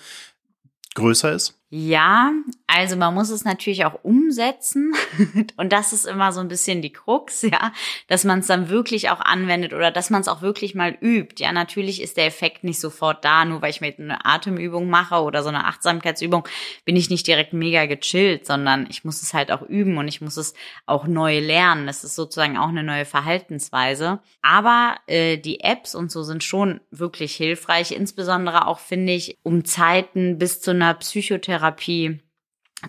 [0.95, 1.56] größer ist?
[1.69, 2.31] Ja,
[2.69, 4.95] also man muss es natürlich auch umsetzen
[5.57, 7.73] und das ist immer so ein bisschen die Krux, ja,
[8.07, 11.43] dass man es dann wirklich auch anwendet oder dass man es auch wirklich mal übt.
[11.43, 15.17] Ja, natürlich ist der Effekt nicht sofort da, nur weil ich mir eine Atemübung mache
[15.23, 16.47] oder so eine Achtsamkeitsübung,
[16.85, 20.21] bin ich nicht direkt mega gechillt, sondern ich muss es halt auch üben und ich
[20.21, 20.55] muss es
[20.87, 21.89] auch neu lernen.
[21.89, 24.21] Das ist sozusagen auch eine neue Verhaltensweise.
[24.41, 29.65] Aber äh, die Apps und so sind schon wirklich hilfreich, insbesondere auch finde ich, um
[29.65, 32.21] Zeiten bis zu einer Psychotherapie Psychotherapie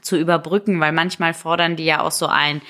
[0.02, 2.62] zu überbrücken, weil manchmal fordern die ja auch so ein,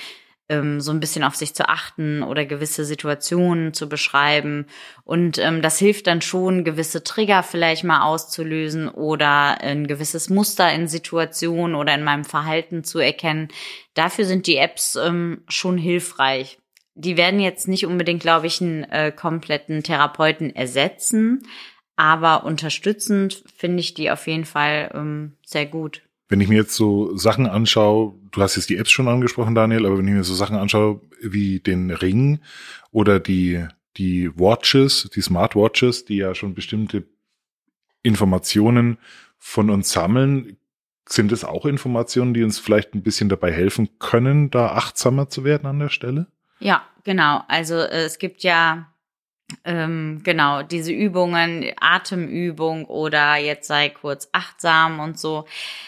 [0.50, 4.68] ähm, so ein bisschen auf sich zu achten oder gewisse Situationen zu beschreiben.
[5.04, 10.72] Und ähm, das hilft dann schon, gewisse Trigger vielleicht mal auszulösen oder ein gewisses Muster
[10.72, 13.50] in Situationen oder in meinem Verhalten zu erkennen.
[13.94, 16.60] Dafür sind die Apps ähm, schon hilfreich.
[16.94, 21.44] Die werden jetzt nicht unbedingt, glaube ich, einen äh, kompletten Therapeuten ersetzen,
[21.98, 26.04] aber unterstützend finde ich die auf jeden Fall ähm, sehr gut.
[26.30, 29.86] Wenn ich mir jetzt so Sachen anschaue, du hast jetzt die Apps schon angesprochen, Daniel,
[29.86, 32.40] aber wenn ich mir so Sachen anschaue wie den Ring
[32.92, 33.66] oder die,
[33.98, 37.06] die Watches, die Smartwatches, die ja schon bestimmte
[38.04, 38.98] Informationen
[39.38, 40.58] von uns sammeln,
[41.10, 45.44] sind es auch Informationen, die uns vielleicht ein bisschen dabei helfen können, da achtsamer zu
[45.46, 46.28] werden an der Stelle?
[46.60, 47.44] Ja, genau.
[47.48, 48.92] Also äh, es gibt ja
[49.64, 55.46] ähm, genau, diese Übungen, Atemübung oder jetzt sei kurz achtsam und so.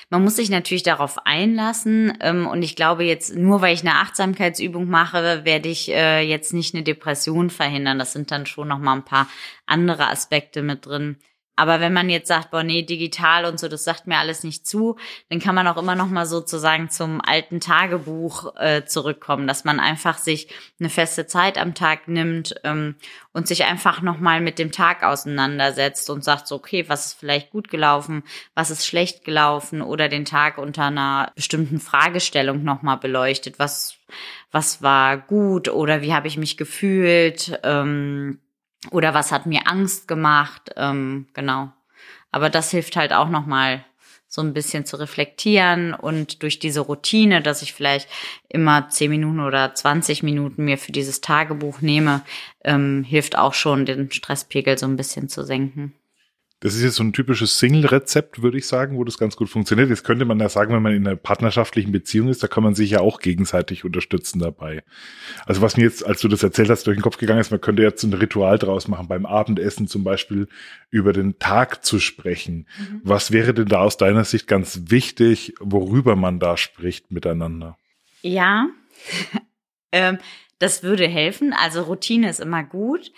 [0.09, 2.17] Man muss sich natürlich darauf einlassen.
[2.21, 6.53] Ähm, und ich glaube jetzt, nur weil ich eine Achtsamkeitsübung mache, werde ich äh, jetzt
[6.53, 7.99] nicht eine Depression verhindern.
[7.99, 9.27] Das sind dann schon noch mal ein paar
[9.65, 11.17] andere Aspekte mit drin.
[11.59, 14.65] Aber wenn man jetzt sagt, boah, nee, digital und so, das sagt mir alles nicht
[14.65, 14.95] zu,
[15.29, 19.81] dann kann man auch immer noch mal sozusagen zum alten Tagebuch äh, zurückkommen, dass man
[19.81, 20.47] einfach sich
[20.79, 22.95] eine feste Zeit am Tag nimmt ähm,
[23.33, 27.19] und sich einfach noch mal mit dem Tag auseinandersetzt und sagt so, okay, was ist
[27.19, 28.23] vielleicht gut gelaufen,
[28.55, 33.97] was ist schlecht gelaufen oder den Tag unter einer bestimmten Fragestellung noch mal beleuchtet, was
[34.51, 37.59] was war gut oder wie habe ich mich gefühlt.
[37.63, 38.39] Ähm,
[38.91, 41.71] oder was hat mir Angst gemacht, ähm, genau.
[42.31, 43.83] Aber das hilft halt auch nochmal
[44.27, 48.07] so ein bisschen zu reflektieren und durch diese Routine, dass ich vielleicht
[48.47, 52.21] immer 10 Minuten oder 20 Minuten mir für dieses Tagebuch nehme,
[52.63, 55.95] ähm, hilft auch schon, den Stresspegel so ein bisschen zu senken.
[56.61, 59.89] Das ist jetzt so ein typisches Single-Rezept, würde ich sagen, wo das ganz gut funktioniert.
[59.89, 62.75] Jetzt könnte man ja sagen, wenn man in einer partnerschaftlichen Beziehung ist, da kann man
[62.75, 64.83] sich ja auch gegenseitig unterstützen dabei.
[65.45, 67.61] Also was mir jetzt, als du das erzählt hast, durch den Kopf gegangen ist, man
[67.61, 70.49] könnte jetzt ein Ritual draus machen, beim Abendessen zum Beispiel
[70.89, 72.67] über den Tag zu sprechen.
[72.77, 73.01] Mhm.
[73.03, 77.77] Was wäre denn da aus deiner Sicht ganz wichtig, worüber man da spricht miteinander?
[78.21, 78.67] Ja,
[79.93, 80.17] ähm,
[80.59, 81.53] das würde helfen.
[81.53, 83.13] Also Routine ist immer gut.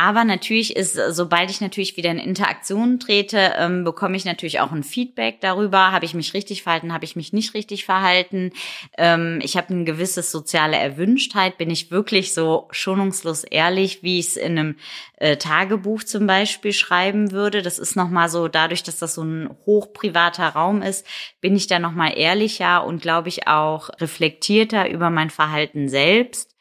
[0.00, 4.70] Aber natürlich ist, sobald ich natürlich wieder in Interaktion trete, ähm, bekomme ich natürlich auch
[4.70, 5.90] ein Feedback darüber.
[5.90, 6.92] Habe ich mich richtig verhalten?
[6.92, 8.52] Habe ich mich nicht richtig verhalten?
[8.96, 11.58] Ähm, ich habe ein gewisses soziale Erwünschtheit.
[11.58, 14.76] Bin ich wirklich so schonungslos ehrlich, wie ich es in einem
[15.16, 17.62] äh, Tagebuch zum Beispiel schreiben würde?
[17.62, 21.04] Das ist nochmal so, dadurch, dass das so ein hochprivater Raum ist,
[21.40, 26.54] bin ich da nochmal ehrlicher und glaube ich auch reflektierter über mein Verhalten selbst.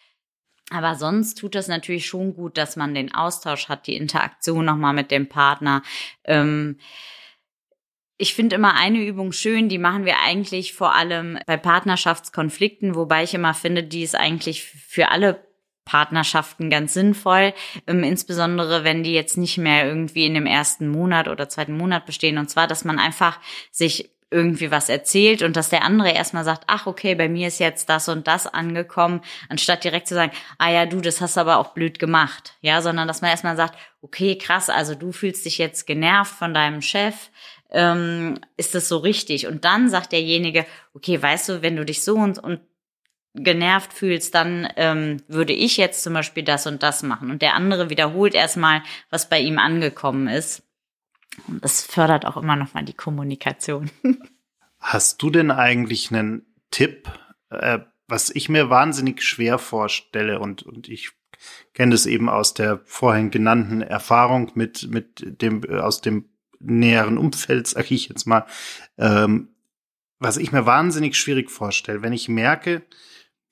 [0.69, 4.93] Aber sonst tut das natürlich schon gut, dass man den Austausch hat, die Interaktion nochmal
[4.93, 5.81] mit dem Partner.
[6.25, 6.77] Ähm,
[8.17, 13.23] ich finde immer eine Übung schön, die machen wir eigentlich vor allem bei Partnerschaftskonflikten, wobei
[13.23, 15.47] ich immer finde, die ist eigentlich für alle
[15.85, 17.53] Partnerschaften ganz sinnvoll,
[17.85, 22.05] ähm, insbesondere wenn die jetzt nicht mehr irgendwie in dem ersten Monat oder zweiten Monat
[22.05, 22.37] bestehen.
[22.37, 23.39] Und zwar, dass man einfach
[23.71, 27.59] sich irgendwie was erzählt und dass der andere erstmal sagt, ach okay, bei mir ist
[27.59, 31.57] jetzt das und das angekommen, anstatt direkt zu sagen, ah ja, du, das hast aber
[31.57, 35.57] auch blöd gemacht, ja, sondern dass man erstmal sagt, okay, krass, also du fühlst dich
[35.57, 37.29] jetzt genervt von deinem Chef,
[37.71, 39.47] ähm, ist das so richtig?
[39.47, 42.59] Und dann sagt derjenige, okay, weißt du, wenn du dich so und, und
[43.33, 47.31] genervt fühlst, dann ähm, würde ich jetzt zum Beispiel das und das machen.
[47.31, 50.66] Und der andere wiederholt erstmal, was bei ihm angekommen ist.
[51.47, 53.91] Und das fördert auch immer noch mal die Kommunikation.
[54.79, 57.09] Hast du denn eigentlich einen Tipp,
[57.49, 61.11] äh, was ich mir wahnsinnig schwer vorstelle und, und ich
[61.73, 67.17] kenne das eben aus der vorhin genannten Erfahrung mit, mit dem, äh, aus dem näheren
[67.17, 68.45] Umfeld, sag ich jetzt mal,
[68.97, 69.49] ähm,
[70.19, 72.83] was ich mir wahnsinnig schwierig vorstelle, wenn ich merke,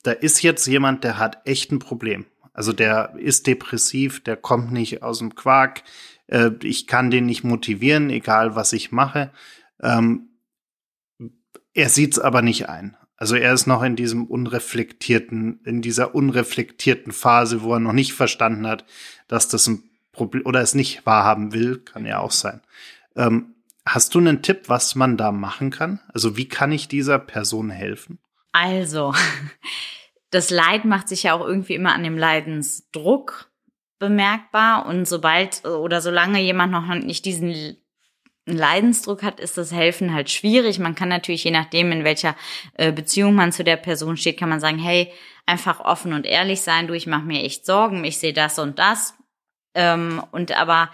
[0.02, 2.26] da ist jetzt jemand, der hat echt ein Problem.
[2.52, 5.82] Also der ist depressiv, der kommt nicht aus dem Quark,
[6.28, 9.32] äh, ich kann den nicht motivieren, egal was ich mache.
[9.82, 10.28] Ähm,
[11.74, 12.96] er sieht's aber nicht ein.
[13.16, 18.12] Also er ist noch in diesem unreflektierten, in dieser unreflektierten Phase, wo er noch nicht
[18.12, 18.84] verstanden hat,
[19.26, 22.60] dass das ein Problem oder es nicht wahrhaben will, kann ja auch sein.
[23.14, 23.54] Ähm,
[23.86, 26.00] hast du einen Tipp, was man da machen kann?
[26.08, 28.18] Also wie kann ich dieser Person helfen?
[28.52, 29.14] Also,
[30.30, 33.50] das Leid macht sich ja auch irgendwie immer an dem Leidensdruck
[33.98, 34.86] bemerkbar.
[34.86, 37.76] Und sobald oder solange jemand noch nicht diesen
[38.46, 40.78] Leidensdruck hat, ist das Helfen halt schwierig.
[40.78, 42.36] Man kann natürlich, je nachdem, in welcher
[42.74, 45.12] äh, Beziehung man zu der Person steht, kann man sagen, hey,
[45.46, 48.78] einfach offen und ehrlich sein, du, ich mache mir echt Sorgen, ich sehe das und
[48.78, 49.14] das.
[49.74, 50.90] Ähm, und aber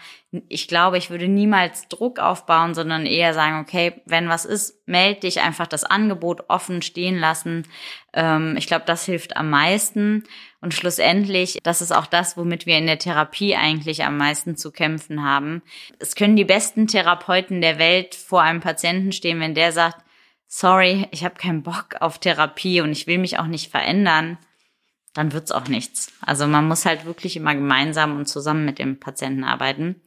[0.49, 5.23] ich glaube, ich würde niemals Druck aufbauen, sondern eher sagen, okay, wenn was ist, meld
[5.23, 7.69] dich einfach das Angebot offen stehen lassen.
[8.13, 10.25] Ähm, ich glaube, das hilft am meisten.
[10.61, 14.71] Und schlussendlich, das ist auch das, womit wir in der Therapie eigentlich am meisten zu
[14.71, 15.63] kämpfen haben.
[15.99, 20.05] Es können die besten Therapeuten der Welt vor einem Patienten stehen, wenn der sagt,
[20.47, 24.39] sorry, ich habe keinen Bock auf Therapie und ich will mich auch nicht verändern
[25.15, 26.13] dann wird's auch nichts.
[26.21, 30.01] Also man muss halt wirklich immer gemeinsam und zusammen mit dem Patienten arbeiten.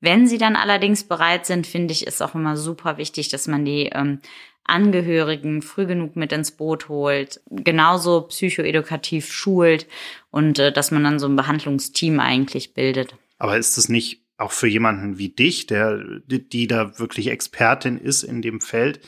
[0.00, 3.64] Wenn sie dann allerdings bereit sind, finde ich, ist auch immer super wichtig, dass man
[3.64, 4.20] die ähm,
[4.68, 9.86] Angehörigen früh genug mit ins Boot holt, genauso psychoedukativ schult
[10.30, 13.14] und äh, dass man dann so ein Behandlungsteam eigentlich bildet.
[13.38, 17.98] Aber ist es nicht auch für jemanden wie dich, der die, die da wirklich Expertin
[17.98, 19.00] ist in dem Feld,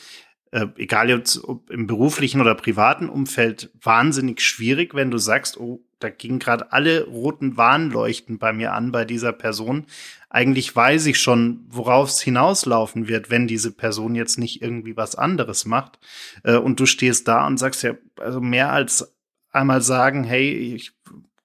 [0.50, 5.84] äh, egal jetzt ob im beruflichen oder privaten Umfeld, wahnsinnig schwierig, wenn du sagst, oh,
[6.00, 9.86] da gingen gerade alle roten Warnleuchten bei mir an bei dieser Person.
[10.32, 15.16] Eigentlich weiß ich schon, worauf es hinauslaufen wird, wenn diese Person jetzt nicht irgendwie was
[15.16, 15.98] anderes macht.
[16.44, 19.12] Äh, und du stehst da und sagst ja, also mehr als
[19.50, 20.92] einmal sagen, hey, ich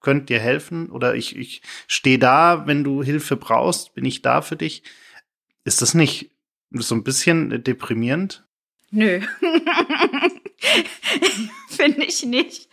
[0.02, 4.44] könnte dir helfen oder ich, ich stehe da, wenn du Hilfe brauchst, bin ich da
[4.44, 4.84] für dich.
[5.64, 6.30] Ist das nicht
[6.70, 8.46] so ein bisschen deprimierend?
[8.92, 9.20] Nö.
[11.70, 12.70] Finde ich nicht.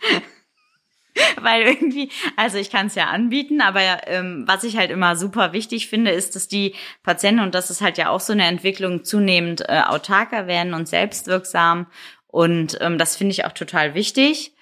[1.41, 5.53] Weil irgendwie, also ich kann es ja anbieten, aber ähm, was ich halt immer super
[5.53, 9.03] wichtig finde, ist, dass die Patienten, und das ist halt ja auch so eine Entwicklung,
[9.03, 11.87] zunehmend äh, autarker werden und selbstwirksam.
[12.27, 14.52] Und ähm, das finde ich auch total wichtig.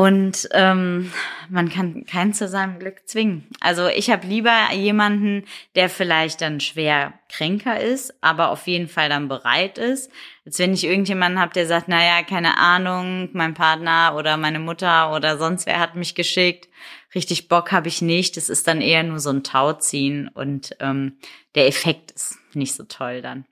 [0.00, 1.12] Und ähm,
[1.50, 3.46] man kann keinen zu seinem Glück zwingen.
[3.60, 9.10] Also ich habe lieber jemanden, der vielleicht dann schwer kränker ist, aber auf jeden Fall
[9.10, 10.10] dann bereit ist,
[10.46, 15.14] als wenn ich irgendjemanden habe, der sagt, naja, keine Ahnung, mein Partner oder meine Mutter
[15.14, 16.70] oder sonst wer hat mich geschickt.
[17.14, 18.38] Richtig Bock habe ich nicht.
[18.38, 21.18] Das ist dann eher nur so ein Tauziehen und ähm,
[21.54, 23.44] der Effekt ist nicht so toll dann.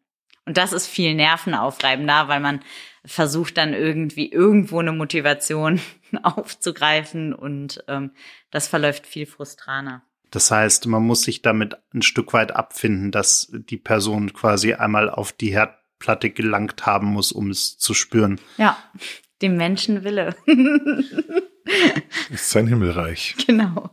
[0.48, 2.60] Und das ist viel nervenaufreibender, weil man
[3.04, 5.78] versucht dann irgendwie irgendwo eine Motivation
[6.22, 8.12] aufzugreifen und ähm,
[8.50, 10.02] das verläuft viel frustraner.
[10.30, 15.10] Das heißt, man muss sich damit ein Stück weit abfinden, dass die Person quasi einmal
[15.10, 18.40] auf die Herdplatte gelangt haben muss, um es zu spüren.
[18.56, 18.78] Ja,
[19.42, 20.34] dem Menschenwille.
[22.30, 23.36] ist sein Himmelreich.
[23.46, 23.90] Genau.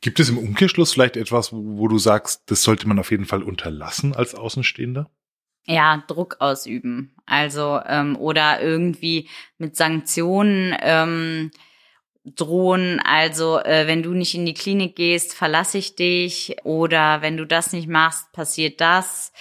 [0.00, 3.26] Gibt es im Umkehrschluss vielleicht etwas, wo, wo du sagst, das sollte man auf jeden
[3.26, 5.10] Fall unterlassen als Außenstehender?
[5.66, 7.14] Ja, Druck ausüben.
[7.26, 11.50] Also, ähm, oder irgendwie mit Sanktionen ähm,
[12.24, 13.00] drohen.
[13.04, 16.56] Also, äh, wenn du nicht in die Klinik gehst, verlasse ich dich.
[16.64, 19.32] Oder wenn du das nicht machst, passiert das.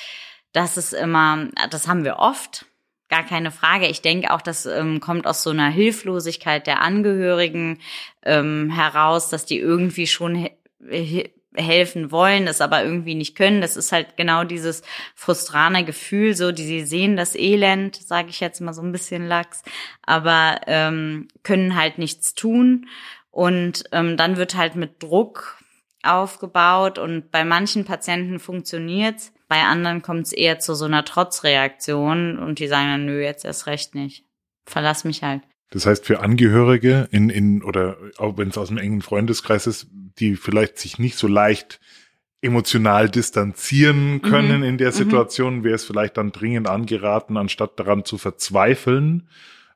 [0.51, 2.65] Das ist immer, das haben wir oft.
[3.10, 3.88] Gar keine Frage.
[3.88, 7.79] Ich denke auch, das ähm, kommt aus so einer Hilflosigkeit der Angehörigen
[8.23, 10.48] ähm, heraus, dass die irgendwie schon
[11.56, 13.62] helfen wollen, es aber irgendwie nicht können.
[13.62, 14.83] Das ist halt genau dieses
[15.15, 19.27] frustrane Gefühl, so die sie sehen das Elend, sage ich jetzt mal so ein bisschen
[19.27, 19.63] lax,
[20.04, 22.87] aber ähm, können halt nichts tun.
[23.31, 25.58] Und ähm, dann wird halt mit Druck
[26.04, 29.33] aufgebaut und bei manchen Patienten funktioniert's.
[29.47, 33.45] Bei anderen kommt es eher zu so einer Trotzreaktion und die sagen dann, nö, jetzt
[33.45, 34.23] erst recht nicht.
[34.65, 35.41] Verlass mich halt.
[35.70, 39.88] Das heißt, für Angehörige in, in, oder auch wenn es aus einem engen Freundeskreis ist,
[40.20, 41.80] die vielleicht sich nicht so leicht
[42.42, 44.63] emotional distanzieren können mhm.
[44.63, 44.96] in der mhm.
[44.96, 45.63] Situation, mhm.
[45.63, 49.28] wäre es vielleicht dann dringend angeraten, anstatt daran zu verzweifeln,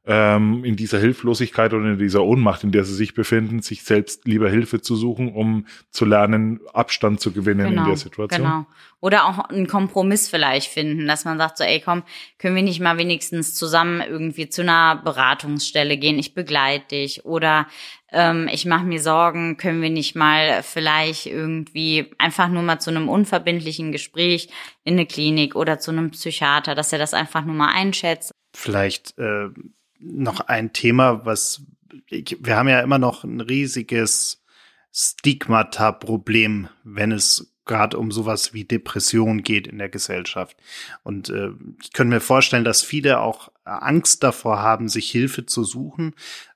[0.05, 4.25] ähm, in dieser Hilflosigkeit oder in dieser Ohnmacht, in der sie sich befinden, sich selbst
[4.25, 8.41] lieber Hilfe zu suchen, um zu lernen, Abstand zu gewinnen genau, in der Situation.
[8.41, 8.67] Genau.
[9.03, 12.03] Oder auch einen Kompromiss vielleicht finden, dass man sagt so, ey komm,
[12.37, 17.67] können wir nicht mal wenigstens zusammen irgendwie zu einer Beratungsstelle gehen, ich begleite dich oder
[18.13, 22.91] ähm, ich mache mir Sorgen, können wir nicht mal vielleicht irgendwie einfach nur mal zu
[22.91, 24.47] einem unverbindlichen Gespräch
[24.85, 28.31] in eine Klinik oder zu einem Psychiater, dass er das einfach nur mal einschätzt.
[28.55, 29.49] Vielleicht äh,
[29.99, 31.61] noch ein Thema, was
[32.09, 34.41] wir haben ja immer noch ein riesiges
[34.93, 40.57] Stigmata-Problem, wenn es gerade um sowas wie Depression geht in der Gesellschaft.
[41.03, 41.49] Und äh,
[41.81, 46.13] ich könnte mir vorstellen, dass viele auch Angst davor haben, sich Hilfe zu suchen,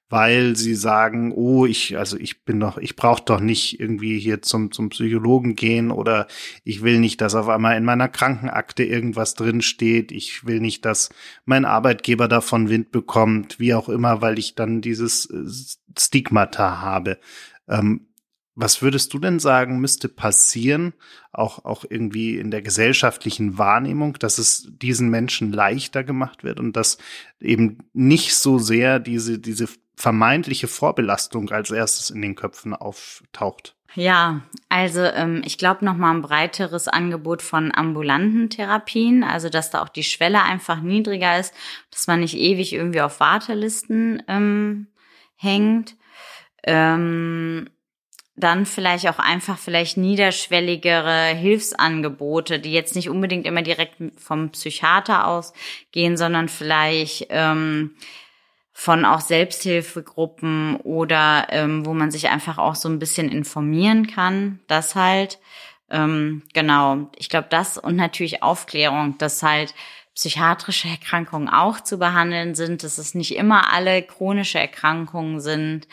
[0.10, 4.42] weil sie sagen, oh, ich, also ich bin doch, ich brauche doch nicht irgendwie hier
[4.42, 6.28] zum, zum Psychologen gehen oder
[6.64, 10.14] ich will nicht, dass auf einmal in meiner Krankenakte irgendwas drin steht.
[10.14, 11.10] Ich will nicht, dass
[11.46, 15.44] mein Arbeitgeber davon Wind bekommt, wie auch immer, weil ich dann dieses äh,
[15.98, 17.18] Stigmata habe.
[17.68, 18.08] Ähm,
[18.60, 20.94] was würdest du denn sagen, müsste passieren,
[21.32, 26.76] auch, auch irgendwie in der gesellschaftlichen Wahrnehmung, dass es diesen Menschen leichter gemacht wird und
[26.76, 26.98] dass
[27.40, 33.76] eben nicht so sehr diese, diese vermeintliche Vorbelastung als erstes in den Köpfen auftaucht?
[33.94, 39.70] Ja, also ähm, ich glaube noch mal ein breiteres Angebot von ambulanten Therapien, also dass
[39.70, 41.54] da auch die Schwelle einfach niedriger ist,
[41.92, 44.88] dass man nicht ewig irgendwie auf Wartelisten ähm,
[45.36, 45.96] hängt.
[46.64, 47.70] Ähm,
[48.38, 55.28] dann vielleicht auch einfach vielleicht niederschwelligere Hilfsangebote, die jetzt nicht unbedingt immer direkt vom Psychiater
[55.28, 57.96] ausgehen, sondern vielleicht ähm,
[58.72, 64.60] von auch Selbsthilfegruppen oder ähm, wo man sich einfach auch so ein bisschen informieren kann.
[64.68, 65.40] Das halt,
[65.90, 69.74] ähm, genau, ich glaube das und natürlich Aufklärung, dass halt
[70.14, 75.88] psychiatrische Erkrankungen auch zu behandeln sind, dass es nicht immer alle chronische Erkrankungen sind,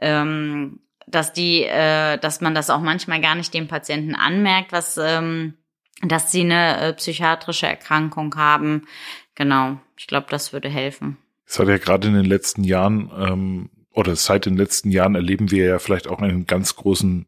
[0.00, 0.78] ähm,
[1.10, 5.54] dass die, äh, dass man das auch manchmal gar nicht dem Patienten anmerkt, was, ähm,
[6.02, 8.86] dass sie eine äh, psychiatrische Erkrankung haben.
[9.34, 11.16] Genau, ich glaube, das würde helfen.
[11.46, 15.50] Es hat ja gerade in den letzten Jahren ähm, oder seit den letzten Jahren erleben
[15.50, 17.26] wir ja vielleicht auch einen ganz großen,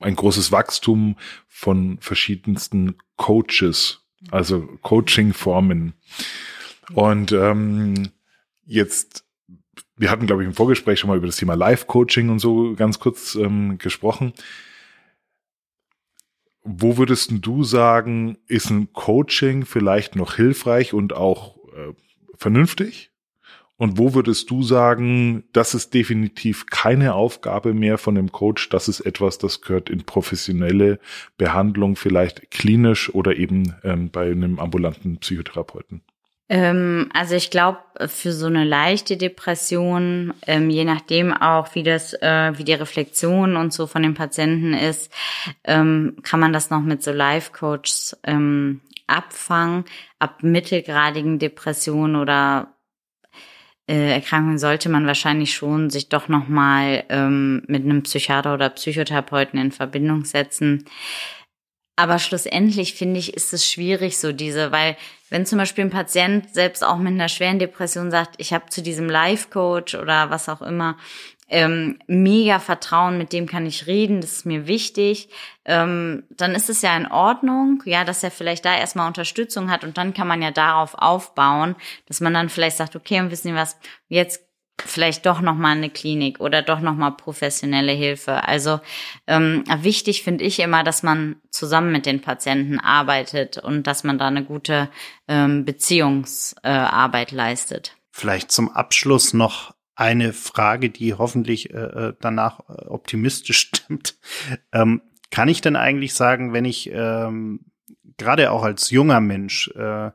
[0.00, 1.16] ein großes Wachstum
[1.46, 5.94] von verschiedensten Coaches, also Coaching-Formen.
[6.94, 8.10] Und ähm,
[8.64, 9.24] jetzt,
[9.98, 12.98] wir hatten, glaube ich, im Vorgespräch schon mal über das Thema Live-Coaching und so ganz
[12.98, 14.32] kurz ähm, gesprochen.
[16.62, 21.94] Wo würdest du sagen, ist ein Coaching vielleicht noch hilfreich und auch äh,
[22.36, 23.10] vernünftig?
[23.78, 28.88] Und wo würdest du sagen, das ist definitiv keine Aufgabe mehr von dem Coach, das
[28.88, 30.98] ist etwas, das gehört in professionelle
[31.36, 36.02] Behandlung, vielleicht klinisch oder eben ähm, bei einem ambulanten Psychotherapeuten?
[36.50, 42.14] Ähm, also ich glaube, für so eine leichte Depression, ähm, je nachdem auch, wie das,
[42.14, 45.12] äh, wie die Reflexion und so von dem Patienten ist,
[45.64, 49.84] ähm, kann man das noch mit so Life-Coaches ähm, abfangen.
[50.18, 52.74] Ab mittelgradigen Depressionen oder
[53.86, 58.70] äh, Erkrankung sollte man wahrscheinlich schon sich doch noch mal ähm, mit einem Psychiater oder
[58.70, 60.86] Psychotherapeuten in Verbindung setzen.
[61.96, 64.96] Aber schlussendlich finde ich, ist es schwierig, so diese, weil
[65.30, 68.82] wenn zum Beispiel ein Patient selbst auch mit einer schweren Depression sagt, ich habe zu
[68.82, 70.96] diesem Life Coach oder was auch immer
[71.48, 75.30] ähm, mega Vertrauen, mit dem kann ich reden, das ist mir wichtig,
[75.64, 79.82] ähm, dann ist es ja in Ordnung, ja, dass er vielleicht da erstmal Unterstützung hat
[79.82, 81.74] und dann kann man ja darauf aufbauen,
[82.06, 84.47] dass man dann vielleicht sagt, okay, und wissen Sie was, jetzt
[84.84, 88.46] vielleicht doch noch mal eine Klinik oder doch noch mal professionelle Hilfe.
[88.46, 88.80] Also
[89.26, 94.18] ähm, wichtig finde ich immer, dass man zusammen mit den Patienten arbeitet und dass man
[94.18, 94.88] da eine gute
[95.26, 97.96] ähm, Beziehungsarbeit äh, leistet.
[98.10, 104.16] Vielleicht zum Abschluss noch eine Frage, die hoffentlich äh, äh danach optimistisch stimmt.
[104.72, 107.60] Ähm, kann ich denn eigentlich sagen, wenn ich ähm,
[108.16, 110.10] gerade auch als junger Mensch äh,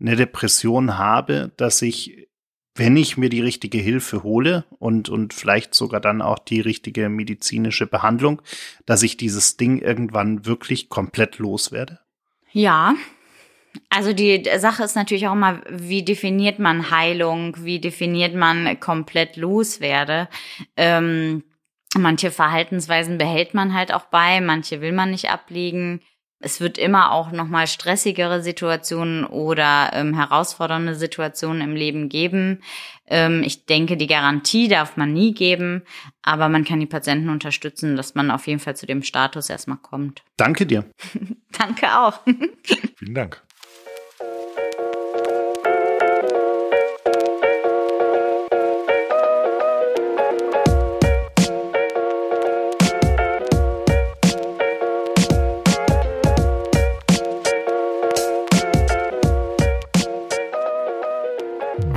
[0.00, 2.28] eine Depression habe, dass ich,
[2.74, 7.08] wenn ich mir die richtige Hilfe hole und, und vielleicht sogar dann auch die richtige
[7.08, 8.42] medizinische Behandlung,
[8.84, 12.00] dass ich dieses Ding irgendwann wirklich komplett loswerde?
[12.52, 12.94] Ja,
[13.90, 19.36] also die Sache ist natürlich auch immer, wie definiert man Heilung, wie definiert man komplett
[19.36, 20.28] loswerde.
[20.76, 21.44] Ähm,
[21.96, 26.00] manche Verhaltensweisen behält man halt auch bei, manche will man nicht ablegen.
[26.44, 32.62] Es wird immer auch nochmal stressigere Situationen oder ähm, herausfordernde Situationen im Leben geben.
[33.06, 35.82] Ähm, ich denke, die Garantie darf man nie geben,
[36.22, 39.78] aber man kann die Patienten unterstützen, dass man auf jeden Fall zu dem Status erstmal
[39.78, 40.22] kommt.
[40.36, 40.84] Danke dir.
[41.58, 42.20] Danke auch.
[42.96, 43.43] Vielen Dank.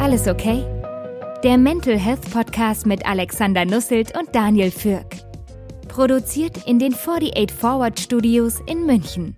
[0.07, 0.63] Alles okay?
[1.43, 5.17] Der Mental Health Podcast mit Alexander Nusselt und Daniel Fürk.
[5.89, 9.35] Produziert in den 48 Forward Studios in München.